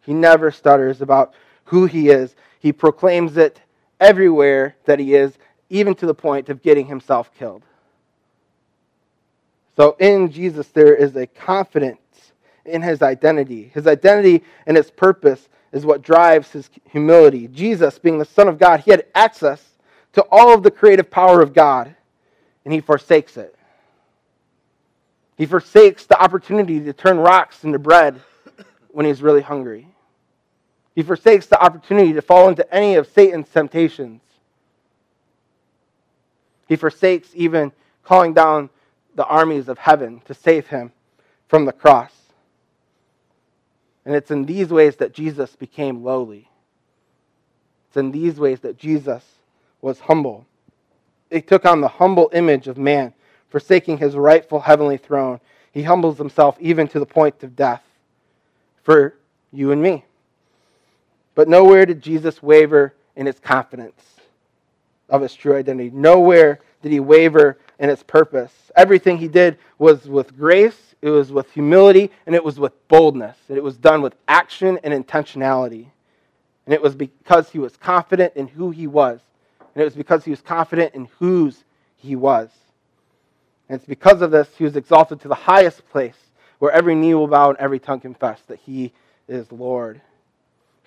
[0.09, 2.35] He never stutters about who he is.
[2.61, 3.61] He proclaims it
[4.01, 5.37] everywhere that he is,
[5.69, 7.63] even to the point of getting himself killed.
[9.77, 12.33] So in Jesus, there is a confidence
[12.65, 13.71] in his identity.
[13.75, 17.47] His identity and his purpose is what drives his humility.
[17.47, 19.63] Jesus, being the Son of God, he had access
[20.15, 21.95] to all of the creative power of God
[22.65, 23.55] and he forsakes it.
[25.37, 28.23] He forsakes the opportunity to turn rocks into bread
[28.89, 29.87] when he's really hungry.
[30.99, 34.21] He forsakes the opportunity to fall into any of Satan's temptations.
[36.67, 37.71] He forsakes even
[38.03, 38.69] calling down
[39.15, 40.91] the armies of heaven to save him
[41.47, 42.11] from the cross.
[44.05, 46.51] And it's in these ways that Jesus became lowly.
[47.87, 49.23] It's in these ways that Jesus
[49.81, 50.49] was humble
[51.31, 53.13] he took on the humble image of man,
[53.51, 55.39] forsaking his rightful heavenly throne.
[55.71, 57.85] He humbles himself even to the point of death
[58.83, 59.15] for
[59.53, 60.05] you and me.
[61.39, 64.03] But nowhere did Jesus waver in his confidence
[65.09, 65.91] of his true identity.
[65.95, 68.53] Nowhere did he waver in his purpose.
[68.75, 73.37] Everything he did was with grace, it was with humility, and it was with boldness.
[73.49, 75.87] And it was done with action and intentionality.
[76.67, 79.21] And it was because he was confident in who he was
[79.79, 81.63] and it was because he was confident in whose
[81.99, 82.51] he was.
[83.69, 86.17] And it's because of this he was exalted to the highest place
[86.59, 88.93] where every knee will bow and every tongue confess that he
[89.29, 90.01] is Lord.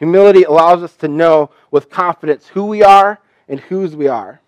[0.01, 4.41] Humility allows us to know with confidence who we are and whose we are,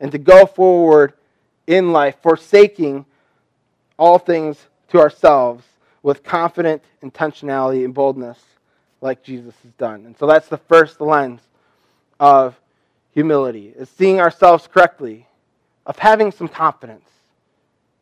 [0.00, 1.14] and to go forward
[1.66, 3.06] in life, forsaking
[3.98, 5.64] all things to ourselves
[6.02, 8.38] with confident intentionality and boldness,
[9.00, 10.04] like Jesus has done.
[10.04, 11.40] And so that's the first lens
[12.20, 12.60] of
[13.14, 15.26] humility, is seeing ourselves correctly,
[15.86, 17.08] of having some confidence.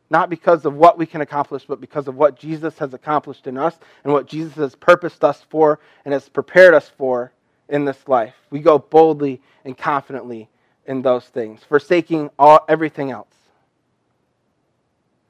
[0.09, 3.59] Not because of what we can accomplish, but because of what Jesus has accomplished in
[3.59, 7.33] us and what Jesus has purposed us for and has prepared us for
[7.69, 8.35] in this life.
[8.51, 10.49] We go boldly and confidently
[10.87, 13.35] in those things, forsaking all, everything else.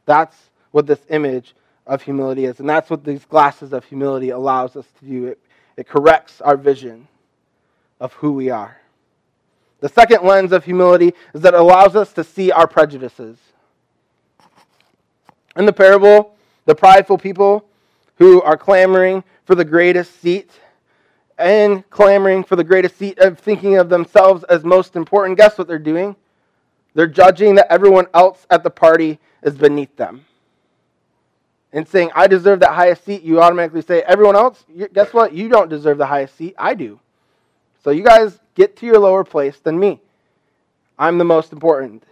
[0.04, 0.36] That's
[0.70, 1.54] what this image
[1.86, 2.60] of humility is.
[2.60, 5.26] And that's what these glasses of humility allows us to do.
[5.28, 5.38] It,
[5.76, 7.08] it corrects our vision
[8.00, 8.76] of who we are.
[9.80, 13.38] The second lens of humility is that it allows us to see our prejudices.
[15.56, 17.64] In the parable, the prideful people
[18.16, 20.50] who are clamoring for the greatest seat
[21.38, 25.66] and clamoring for the greatest seat of thinking of themselves as most important, guess what
[25.66, 26.16] they're doing?
[26.94, 30.24] They're judging that everyone else at the party is beneath them.
[31.72, 34.64] And saying, I deserve that highest seat, you automatically say, everyone else,
[34.94, 35.34] guess what?
[35.34, 36.54] You don't deserve the highest seat.
[36.58, 37.00] I do.
[37.84, 40.00] So you guys get to your lower place than me.
[40.98, 42.02] I'm the most important.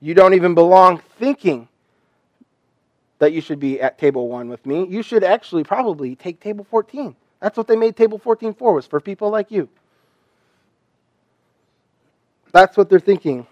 [0.00, 1.68] You don't even belong thinking
[3.18, 4.86] that you should be at table one with me.
[4.86, 7.16] You should actually probably take table 14.
[7.40, 9.68] That's what they made table 14 for, was for people like you.
[12.52, 13.46] That's what they're thinking.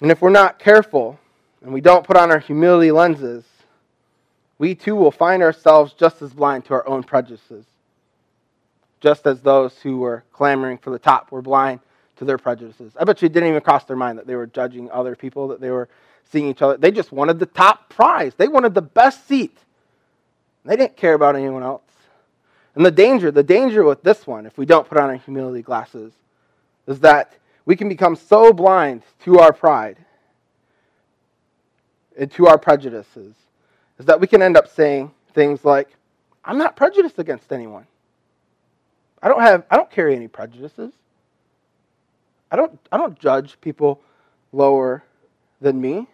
[0.00, 1.18] And if we're not careful
[1.62, 3.44] and we don't put on our humility lenses,
[4.58, 7.64] we too will find ourselves just as blind to our own prejudices
[9.02, 11.80] just as those who were clamoring for the top were blind
[12.22, 12.92] to their prejudices.
[12.96, 15.48] I bet you it didn't even cross their mind that they were judging other people,
[15.48, 15.88] that they were
[16.30, 16.76] seeing each other.
[16.76, 19.58] They just wanted the top prize, they wanted the best seat.
[20.64, 21.82] They didn't care about anyone else.
[22.76, 25.62] And the danger, the danger with this one, if we don't put on our humility
[25.62, 26.12] glasses,
[26.86, 27.32] is that
[27.64, 29.96] we can become so blind to our pride
[32.16, 33.34] and to our prejudices,
[33.98, 35.88] is that we can end up saying things like,
[36.44, 37.86] I'm not prejudiced against anyone.
[39.20, 40.92] I don't have I don't carry any prejudices.
[42.52, 44.02] I don't, I don't judge people
[44.52, 45.02] lower
[45.62, 46.06] than me.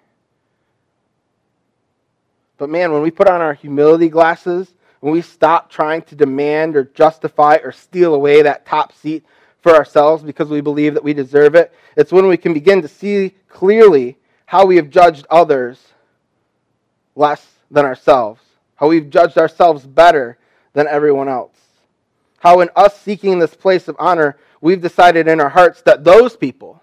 [2.59, 6.76] But man, when we put on our humility glasses, when we stop trying to demand
[6.76, 9.24] or justify or steal away that top seat
[9.62, 12.89] for ourselves because we believe that we deserve it, it's when we can begin to
[12.89, 14.16] see clearly
[14.47, 15.89] how we have judged others
[17.16, 18.41] less than ourselves,
[18.76, 20.39] how we've judged ourselves better
[20.72, 21.57] than everyone else.
[22.39, 26.37] How, in us seeking this place of honor, we've decided in our hearts that those
[26.37, 26.83] people,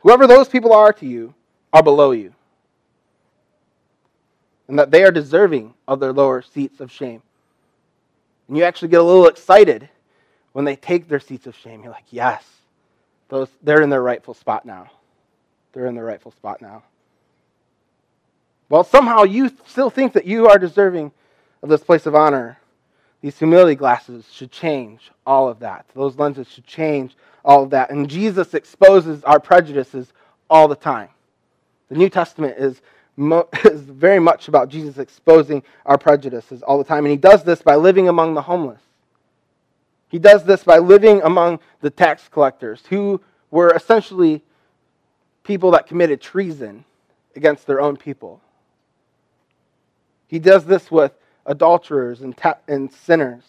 [0.00, 1.34] whoever those people are to you,
[1.72, 2.34] are below you.
[4.68, 7.22] And that they are deserving of their lower seats of shame.
[8.48, 9.88] And you actually get a little excited
[10.52, 11.82] when they take their seats of shame.
[11.82, 12.44] You're like, yes,
[13.28, 14.90] those, they're in their rightful spot now.
[15.72, 16.82] They're in their rightful spot now.
[18.68, 21.10] Well, somehow you still think that you are deserving
[21.62, 22.58] of this place of honor.
[23.20, 25.86] These humility glasses should change all of that.
[25.94, 27.90] Those lenses should change all of that.
[27.90, 30.12] And Jesus exposes our prejudices
[30.48, 31.10] all the time.
[31.90, 32.80] The New Testament is,
[33.16, 37.04] mo- is very much about Jesus exposing our prejudices all the time.
[37.04, 38.80] And he does this by living among the homeless.
[40.08, 44.42] He does this by living among the tax collectors, who were essentially
[45.44, 46.84] people that committed treason
[47.36, 48.40] against their own people.
[50.26, 51.12] He does this with
[51.50, 53.42] adulterers and, ta- and sinners.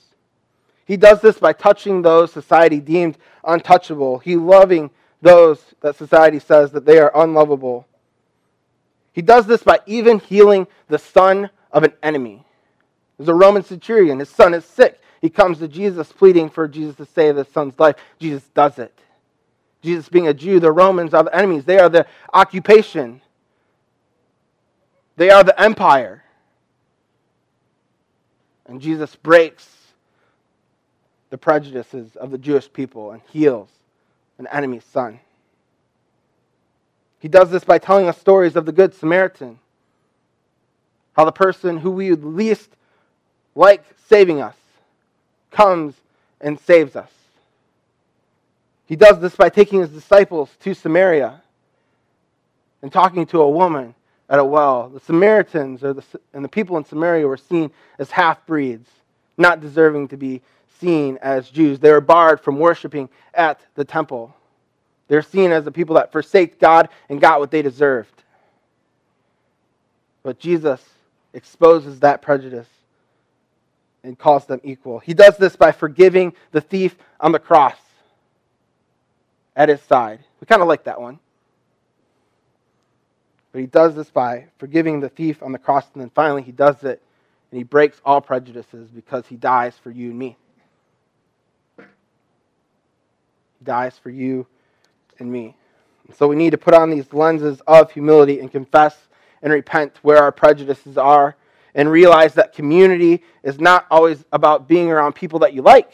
[0.86, 4.18] He does this by touching those society deemed untouchable.
[4.18, 4.90] He loving
[5.22, 7.88] those that society says that they are unlovable.
[9.14, 12.44] He does this by even healing the son of an enemy.
[13.18, 14.20] There's a Roman centurion.
[14.20, 15.00] His son is sick.
[15.22, 17.96] He comes to Jesus pleading for Jesus to save his son's life.
[18.20, 18.98] Jesus does it.
[19.84, 21.66] Jesus, being a Jew, the Romans are the enemies.
[21.66, 23.22] They are the occupation,
[25.18, 26.24] they are the empire.
[28.72, 29.68] And Jesus breaks
[31.30, 33.68] the prejudices of the Jewish people and heals
[34.38, 35.20] an enemy's son.
[37.20, 39.60] He does this by telling us stories of the Good Samaritan,
[41.18, 42.70] how the person who we would least
[43.56, 44.56] like saving us
[45.52, 45.94] comes
[46.40, 47.12] and saves us.
[48.86, 51.42] He does this by taking his disciples to Samaria
[52.82, 53.96] and talking to a woman
[54.32, 54.90] at a well.
[54.90, 56.04] The Samaritans the,
[56.34, 57.70] and the people in Samaria were seen
[58.00, 58.90] as half breeds,
[59.38, 60.42] not deserving to be
[60.80, 61.80] seen as Jews.
[61.80, 64.34] They were barred from worshiping at the temple.
[65.10, 68.24] They're seen as the people that forsake God and got what they deserved.
[70.24, 70.82] But Jesus
[71.34, 72.70] exposes that prejudice
[74.04, 75.00] and calls them equal.
[75.00, 77.76] He does this by forgiving the thief on the cross
[79.58, 80.20] at his side.
[80.40, 81.20] We kind of like that one.
[83.52, 86.52] But he does this by forgiving the thief on the cross, and then finally he
[86.52, 87.02] does it
[87.52, 90.38] and he breaks all prejudices because he dies for you and me.
[91.78, 94.48] He dies for you
[95.20, 95.56] and me.
[96.08, 98.98] And so we need to put on these lenses of humility and confess
[99.42, 101.36] and repent where our prejudices are
[101.76, 105.92] and realize that community is not always about being around people that you like.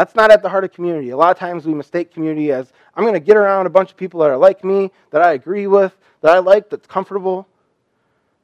[0.00, 1.10] That's not at the heart of community.
[1.10, 3.90] A lot of times we mistake community as I'm going to get around a bunch
[3.90, 7.46] of people that are like me, that I agree with, that I like, that's comfortable.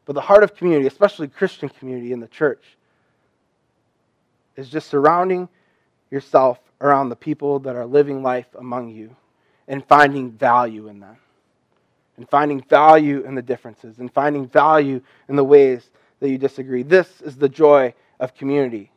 [0.04, 2.62] But the heart of community, especially Christian community in the church,
[4.56, 5.48] is just surrounding
[6.10, 9.16] yourself around the people that are living life among you
[9.66, 11.16] and finding value in them.
[12.18, 15.00] And finding value in the differences and finding value
[15.30, 15.88] in the ways
[16.20, 16.82] that you disagree.
[16.82, 18.90] This is the joy of community.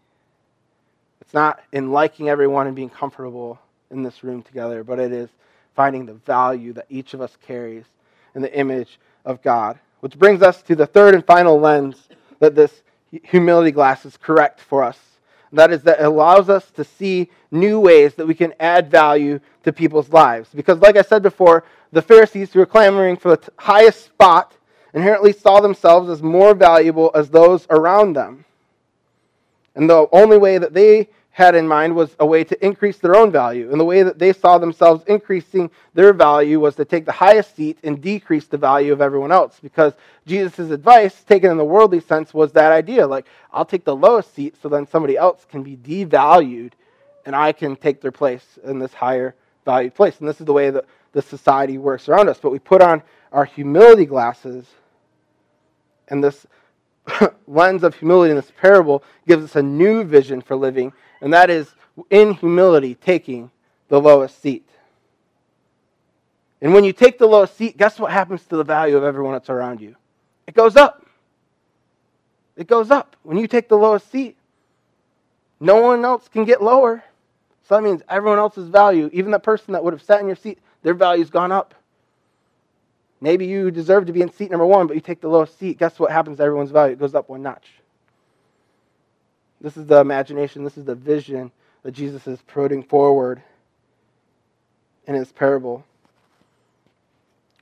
[1.29, 3.59] It's not in liking everyone and being comfortable
[3.91, 5.29] in this room together, but it is
[5.75, 7.85] finding the value that each of us carries
[8.33, 9.77] in the image of God.
[9.99, 12.09] Which brings us to the third and final lens
[12.39, 14.97] that this humility glass is correct for us
[15.53, 19.39] that is, that it allows us to see new ways that we can add value
[19.63, 20.49] to people's lives.
[20.53, 24.55] Because, like I said before, the Pharisees who were clamoring for the highest spot
[24.93, 28.45] inherently saw themselves as more valuable as those around them.
[29.75, 31.09] And the only way that they
[31.39, 33.71] had in mind was a way to increase their own value.
[33.71, 37.55] And the way that they saw themselves increasing their value was to take the highest
[37.55, 39.57] seat and decrease the value of everyone else.
[39.63, 39.93] Because
[40.27, 44.35] Jesus' advice, taken in the worldly sense, was that idea like, I'll take the lowest
[44.35, 46.73] seat so then somebody else can be devalued
[47.25, 49.33] and I can take their place in this higher
[49.63, 50.19] valued place.
[50.19, 50.83] And this is the way that
[51.13, 52.37] the society works around us.
[52.37, 54.65] But we put on our humility glasses
[56.09, 56.45] and this
[57.47, 61.49] lens of humility in this parable gives us a new vision for living and that
[61.49, 61.73] is
[62.09, 63.51] in humility taking
[63.89, 64.67] the lowest seat.
[66.61, 69.33] And when you take the lowest seat, guess what happens to the value of everyone
[69.33, 69.95] that's around you?
[70.47, 71.05] It goes up.
[72.55, 73.15] It goes up.
[73.23, 74.35] When you take the lowest seat,
[75.59, 77.03] no one else can get lower.
[77.67, 80.35] So that means everyone else's value, even the person that would have sat in your
[80.35, 81.73] seat, their value's gone up.
[83.21, 85.77] Maybe you deserve to be in seat number one, but you take the lowest seat.
[85.77, 86.93] Guess what happens to everyone's value?
[86.93, 87.67] It goes up one notch.
[89.61, 91.51] This is the imagination, this is the vision
[91.83, 93.41] that Jesus is putting forward
[95.05, 95.83] in his parable.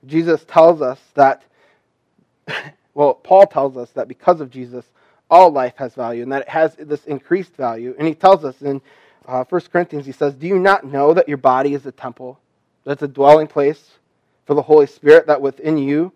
[0.05, 1.43] Jesus tells us that,
[2.93, 4.85] well, Paul tells us that because of Jesus,
[5.29, 7.95] all life has value and that it has this increased value.
[7.97, 8.79] And he tells us in
[9.25, 12.39] uh, 1 Corinthians, he says, Do you not know that your body is a temple?
[12.83, 13.91] That's a dwelling place
[14.47, 16.11] for the Holy Spirit that within you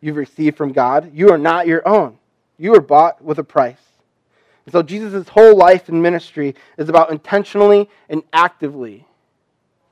[0.00, 1.10] you've received from God?
[1.12, 2.16] You are not your own.
[2.56, 3.76] You are bought with a price.
[4.64, 9.06] And so Jesus' whole life and ministry is about intentionally and actively,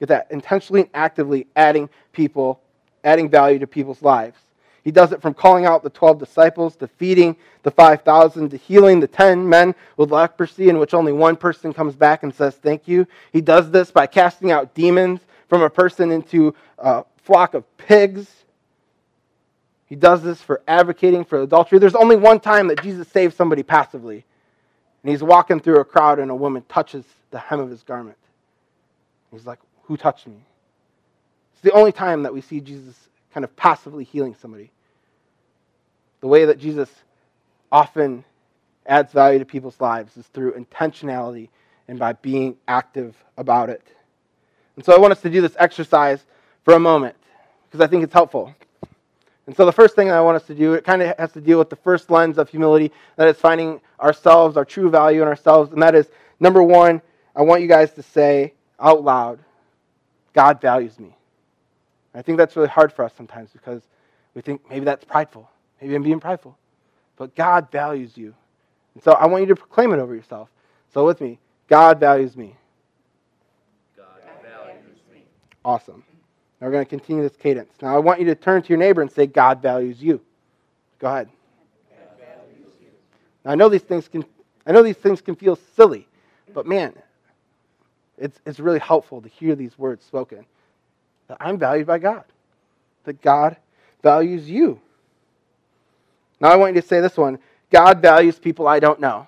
[0.01, 2.61] get that, intentionally and actively adding people,
[3.05, 4.39] adding value to people's lives.
[4.83, 9.01] He does it from calling out the 12 disciples to feeding the 5,000 to healing
[9.01, 12.87] the 10 men with leprosy, in which only one person comes back and says thank
[12.87, 13.07] you.
[13.33, 15.21] He does this by casting out demons
[15.55, 18.29] from a person into a flock of pigs.
[19.87, 21.79] He does this for advocating for adultery.
[21.79, 24.25] There's only one time that Jesus saves somebody passively.
[25.05, 28.17] And he's walking through a crowd, and a woman touches the hem of his garment.
[29.31, 30.39] He's like, Who touched me?
[31.53, 32.97] It's the only time that we see Jesus
[33.33, 34.73] kind of passively healing somebody.
[36.21, 36.91] The way that Jesus
[37.71, 38.25] often
[38.87, 41.51] adds value to people's lives is through intentionality
[41.87, 43.87] and by being active about it.
[44.77, 46.25] And so I want us to do this exercise
[46.65, 47.17] for a moment
[47.67, 48.55] because I think it's helpful.
[49.47, 51.41] And so the first thing I want us to do, it kind of has to
[51.41, 55.29] deal with the first lens of humility, that is finding ourselves, our true value in
[55.29, 55.73] ourselves.
[55.73, 56.09] And that is,
[56.41, 57.03] number one,
[57.37, 59.39] I want you guys to say out loud,
[60.33, 61.17] God values me.
[62.15, 63.83] I think that's really hard for us sometimes because
[64.35, 65.51] we think maybe that's prideful.
[65.81, 66.57] Maybe I'm being prideful.
[67.17, 68.35] But God values you.
[68.95, 70.49] And so I want you to proclaim it over yourself.
[70.93, 72.57] So with me, God values me.
[73.97, 74.07] God
[74.43, 75.23] values me.
[75.65, 76.05] Awesome.
[76.61, 77.73] Now we're going to continue this cadence.
[77.81, 80.21] Now I want you to turn to your neighbor and say, God values you.
[80.99, 81.29] Go ahead.
[83.45, 84.25] Now I know these things can
[84.67, 86.09] I know these things can feel silly,
[86.55, 86.95] but man,
[88.17, 90.47] it's, it's really helpful to hear these words spoken
[91.29, 92.25] that I'm valued by God,
[93.05, 93.57] that God
[94.03, 94.81] values you.
[96.41, 97.39] Now I want you to say this one
[97.71, 99.27] God values people I don't know.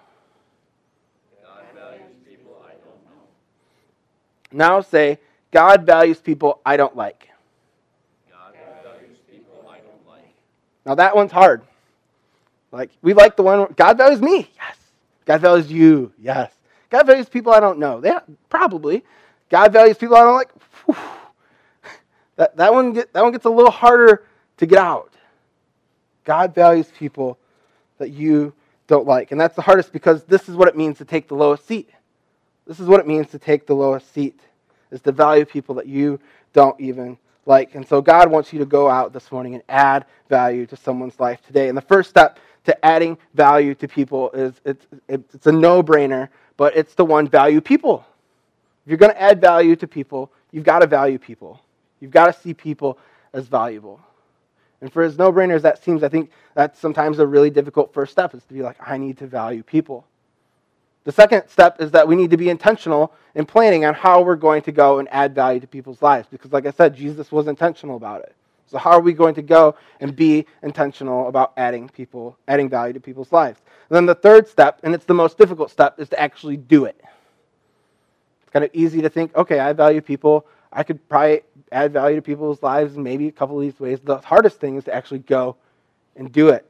[1.43, 3.23] God values people I don't know.
[4.53, 5.19] Now say,
[5.57, 7.31] God values people I don't like.
[8.31, 8.53] God
[8.85, 10.35] values people I don't like.
[10.85, 11.63] Now that one's hard.
[12.71, 14.51] Like, we like the one, God values me.
[14.55, 14.77] Yes.
[15.25, 16.13] God values you.
[16.21, 16.53] Yes.
[16.91, 18.03] God values people I don't know.
[18.05, 19.03] Yeah, probably.
[19.49, 20.51] God values people I don't like.
[20.85, 20.97] Whew.
[22.37, 24.27] That, that, one get, that one gets a little harder
[24.59, 25.15] to get out.
[26.25, 27.39] God values people
[27.97, 28.53] that you
[28.89, 29.33] don't like.
[29.33, 31.89] And that's the hardest because this is what it means to take the lowest seat.
[32.67, 34.39] This is what it means to take the lowest seat,
[34.91, 36.21] is to value people that you
[36.53, 37.75] don't even like.
[37.75, 41.19] And so God wants you to go out this morning and add value to someone's
[41.21, 41.69] life today.
[41.69, 46.77] And the first step to adding value to people is it's, it's a no-brainer, but
[46.77, 48.05] it's the one value people.
[48.85, 51.61] If you're going to add value to people, you've got to value people.
[52.01, 52.99] You've got to see people
[53.33, 54.01] as valuable.
[54.81, 58.13] And for as no brainers that seems, I think that's sometimes a really difficult first
[58.13, 60.05] step is to be like, I need to value people.
[61.07, 64.35] The second step is that we need to be intentional in planning on how we're
[64.35, 66.27] going to go and add value to people's lives.
[66.29, 68.35] Because, like I said, Jesus was intentional about it.
[68.67, 72.93] So, how are we going to go and be intentional about adding people, adding value
[72.93, 73.61] to people's lives?
[73.89, 76.87] And then the third step, and it's the most difficult step, is to actually do
[76.87, 77.01] it.
[78.43, 80.45] It's kind of easy to think, okay, I value people.
[80.73, 84.01] I could probably add value to people's lives in maybe a couple of these ways.
[84.03, 85.55] The hardest thing is to actually go
[86.17, 86.69] and do it.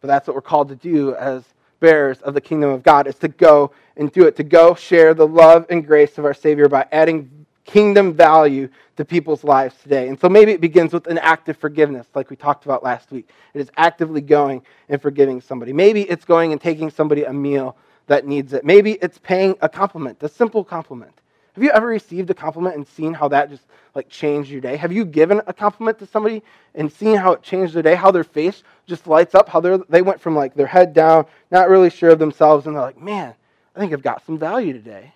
[0.00, 1.44] But that's what we're called to do as
[1.80, 5.14] bearers of the kingdom of God, is to go and do it, to go share
[5.14, 10.08] the love and grace of our Savior by adding kingdom value to people's lives today.
[10.08, 13.10] And so maybe it begins with an act of forgiveness, like we talked about last
[13.10, 13.28] week.
[13.54, 15.72] It is actively going and forgiving somebody.
[15.72, 17.76] Maybe it's going and taking somebody a meal
[18.08, 18.64] that needs it.
[18.64, 21.19] Maybe it's paying a compliment, a simple compliment.
[21.54, 23.62] Have you ever received a compliment and seen how that just
[23.94, 24.76] like changed your day?
[24.76, 26.42] Have you given a compliment to somebody
[26.74, 30.02] and seen how it changed their day, how their face just lights up, how they
[30.02, 33.34] went from like their head down, not really sure of themselves, and they're like, man,
[33.74, 35.12] I think I've got some value today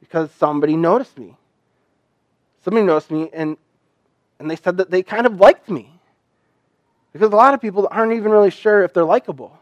[0.00, 1.36] because somebody noticed me.
[2.64, 3.56] Somebody noticed me and,
[4.38, 5.90] and they said that they kind of liked me.
[7.12, 9.58] Because a lot of people aren't even really sure if they're likable.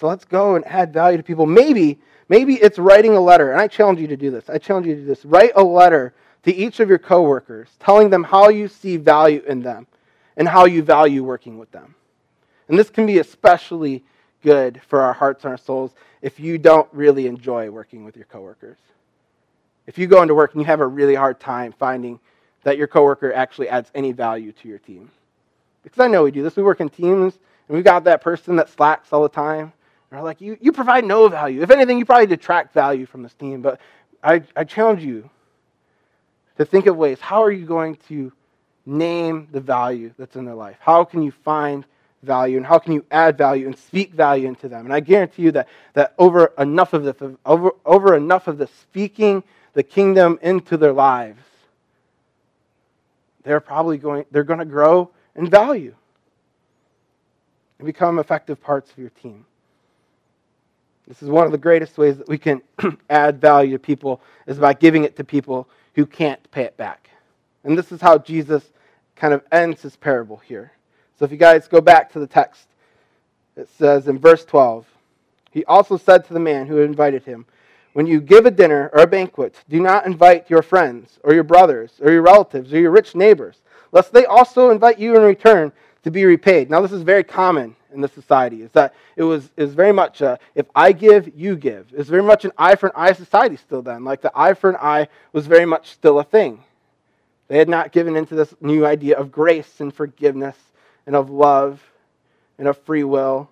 [0.00, 1.44] So let's go and add value to people.
[1.44, 1.98] Maybe,
[2.30, 4.48] maybe it's writing a letter, and I challenge you to do this.
[4.48, 5.26] I challenge you to do this.
[5.26, 9.60] Write a letter to each of your coworkers, telling them how you see value in
[9.60, 9.86] them
[10.38, 11.94] and how you value working with them.
[12.68, 14.02] And this can be especially
[14.42, 15.92] good for our hearts and our souls
[16.22, 18.78] if you don't really enjoy working with your coworkers.
[19.86, 22.20] If you go into work and you have a really hard time finding
[22.62, 25.10] that your coworker actually adds any value to your team.
[25.82, 26.56] Because I know we do this.
[26.56, 27.34] We work in teams
[27.68, 29.74] and we've got that person that slacks all the time.
[30.10, 31.62] We're like, you, you provide no value.
[31.62, 33.62] If anything, you probably detract value from this team.
[33.62, 33.80] But
[34.22, 35.30] I, I challenge you
[36.58, 38.32] to think of ways how are you going to
[38.84, 40.76] name the value that's in their life?
[40.80, 41.84] How can you find
[42.22, 44.84] value and how can you add value and speak value into them?
[44.84, 48.66] And I guarantee you that, that over enough of the over, over enough of the
[48.66, 49.42] speaking
[49.72, 51.42] the kingdom into their lives,
[53.44, 55.94] they're probably going they're going to grow in value
[57.78, 59.46] and become effective parts of your team.
[61.10, 62.62] This is one of the greatest ways that we can
[63.10, 67.10] add value to people is by giving it to people who can't pay it back.
[67.64, 68.62] And this is how Jesus
[69.16, 70.70] kind of ends his parable here.
[71.18, 72.68] So if you guys go back to the text,
[73.56, 74.86] it says in verse 12,
[75.50, 77.44] he also said to the man who had invited him,
[77.92, 81.42] When you give a dinner or a banquet, do not invite your friends or your
[81.42, 85.72] brothers or your relatives or your rich neighbors, lest they also invite you in return
[86.04, 86.70] to be repaid.
[86.70, 90.20] Now, this is very common in this society, is that it was, is very much
[90.20, 91.86] a, if I give, you give.
[91.96, 94.04] It's very much an eye for an eye society still then.
[94.04, 96.64] Like the eye for an eye was very much still a thing.
[97.48, 100.56] They had not given into this new idea of grace and forgiveness
[101.06, 101.82] and of love
[102.58, 103.50] and of free will.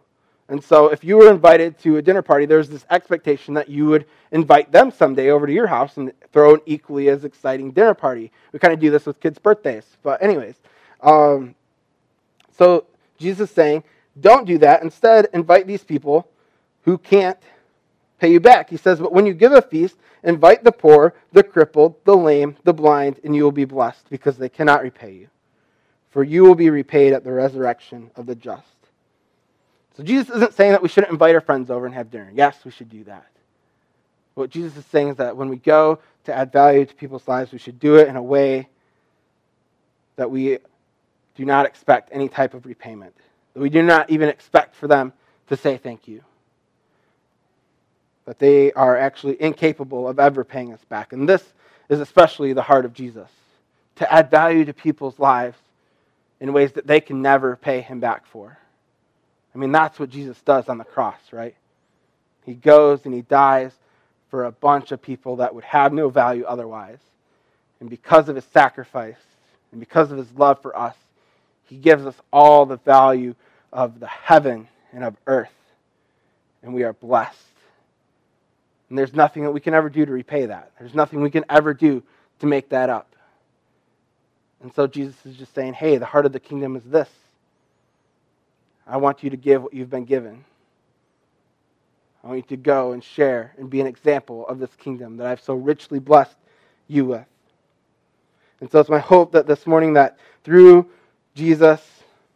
[0.49, 3.87] And so, if you were invited to a dinner party, there's this expectation that you
[3.87, 7.93] would invite them someday over to your house and throw an equally as exciting dinner
[7.93, 8.31] party.
[8.53, 9.85] We kind of do this with kids' birthdays.
[10.03, 10.55] But, anyways,
[11.03, 11.55] um,
[12.57, 12.87] so
[13.19, 13.85] Jesus is saying,
[14.21, 14.83] don't do that.
[14.83, 16.29] Instead, invite these people
[16.83, 17.39] who can't
[18.19, 18.71] pay you back.
[18.71, 22.57] He says, but when you give a feast, invite the poor, the crippled, the lame,
[22.65, 25.29] the blind, and you will be blessed because they cannot repay you
[26.11, 28.65] for you will be repaid at the resurrection of the just.
[29.97, 32.31] So Jesus isn't saying that we shouldn't invite our friends over and have dinner.
[32.35, 33.27] Yes, we should do that.
[34.35, 37.53] What Jesus is saying is that when we go to add value to people's lives,
[37.53, 38.69] we should do it in a way
[40.17, 40.59] that we
[41.37, 43.15] do not expect any type of repayment.
[43.59, 45.13] That we do not even expect for them
[45.49, 46.23] to say thank you.
[48.25, 51.13] That they are actually incapable of ever paying us back.
[51.13, 51.43] And this
[51.89, 53.29] is especially the heart of Jesus
[53.97, 55.59] to add value to people's lives
[56.39, 58.57] in ways that they can never pay him back for.
[59.53, 61.57] I mean, that's what Jesus does on the cross, right?
[62.47, 63.73] He goes and he dies
[64.31, 67.01] for a bunch of people that would have no value otherwise.
[67.81, 69.19] And because of his sacrifice
[69.73, 70.95] and because of his love for us,
[71.69, 73.35] he gives us all the value
[73.73, 75.53] of the heaven and of earth.
[76.63, 77.37] And we are blessed.
[78.89, 80.73] And there's nothing that we can ever do to repay that.
[80.79, 82.03] There's nothing we can ever do
[82.41, 83.15] to make that up.
[84.63, 87.09] And so Jesus is just saying, hey, the heart of the kingdom is this.
[88.87, 90.45] I want you to give what you've been given.
[92.25, 95.27] I want you to go and share and be an example of this kingdom that
[95.27, 96.37] I've so richly blessed
[96.89, 97.27] you with.
[98.61, 100.89] And so it's my hope that this morning that through
[101.35, 101.81] Jesus,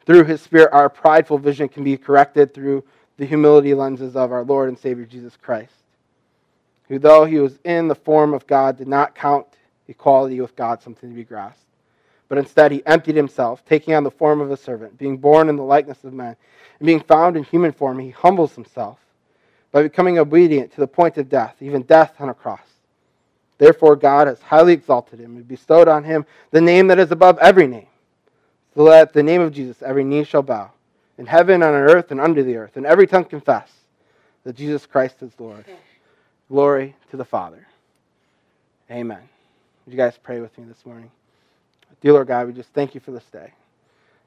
[0.06, 2.84] through his spirit, our prideful vision can be corrected through
[3.18, 5.74] the humility lenses of our Lord and Savior Jesus Christ,
[6.88, 9.46] who though he was in the form of God, did not count
[9.88, 11.62] equality with God something to be grasped
[12.32, 15.56] but instead he emptied himself, taking on the form of a servant, being born in
[15.56, 16.34] the likeness of man,
[16.78, 18.98] and being found in human form, he humbles himself
[19.70, 22.64] by becoming obedient to the point of death, even death on a cross.
[23.58, 27.36] Therefore, God has highly exalted him and bestowed on him the name that is above
[27.36, 27.88] every name,
[28.74, 30.70] so that at the name of Jesus every knee shall bow,
[31.18, 33.70] in heaven on earth and under the earth, and every tongue confess
[34.44, 35.64] that Jesus Christ is Lord.
[36.48, 37.66] Glory to the Father.
[38.90, 39.20] Amen.
[39.86, 41.10] Would you guys pray with me this morning?
[42.00, 43.52] Dear Lord God, we just thank you for this day.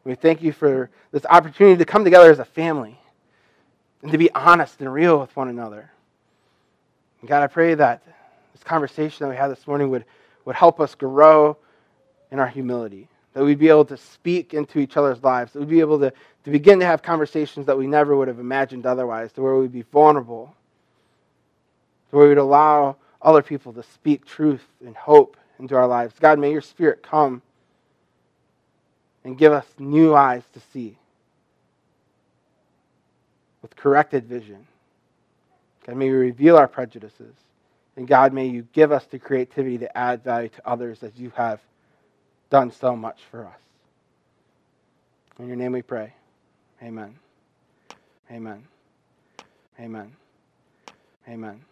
[0.04, 3.00] We thank you for this opportunity to come together as a family
[4.02, 5.90] and to be honest and real with one another.
[7.22, 8.04] And God, I pray that
[8.54, 10.06] this conversation that we had this morning would,
[10.46, 11.58] would help us grow
[12.32, 15.68] in our humility, that we'd be able to speak into each other's lives, that we'd
[15.68, 16.12] be able to,
[16.46, 19.74] to begin to have conversations that we never would have imagined otherwise, to where we'd
[19.74, 20.56] be vulnerable,
[22.10, 26.16] to where we'd allow other people to speak truth and hope into our lives.
[26.18, 27.42] God, may your spirit come
[29.26, 30.98] and give us new eyes to see
[33.62, 34.66] with corrected vision.
[35.86, 37.34] God, may you reveal our prejudices.
[37.98, 41.34] And God, may you give us the creativity to add value to others as you
[41.36, 41.60] have
[42.50, 43.60] done so much for us.
[45.40, 46.14] In your name we pray.
[46.84, 47.16] Amen.
[48.32, 48.64] Amen.
[49.80, 50.14] Amen.
[51.30, 51.66] Amen.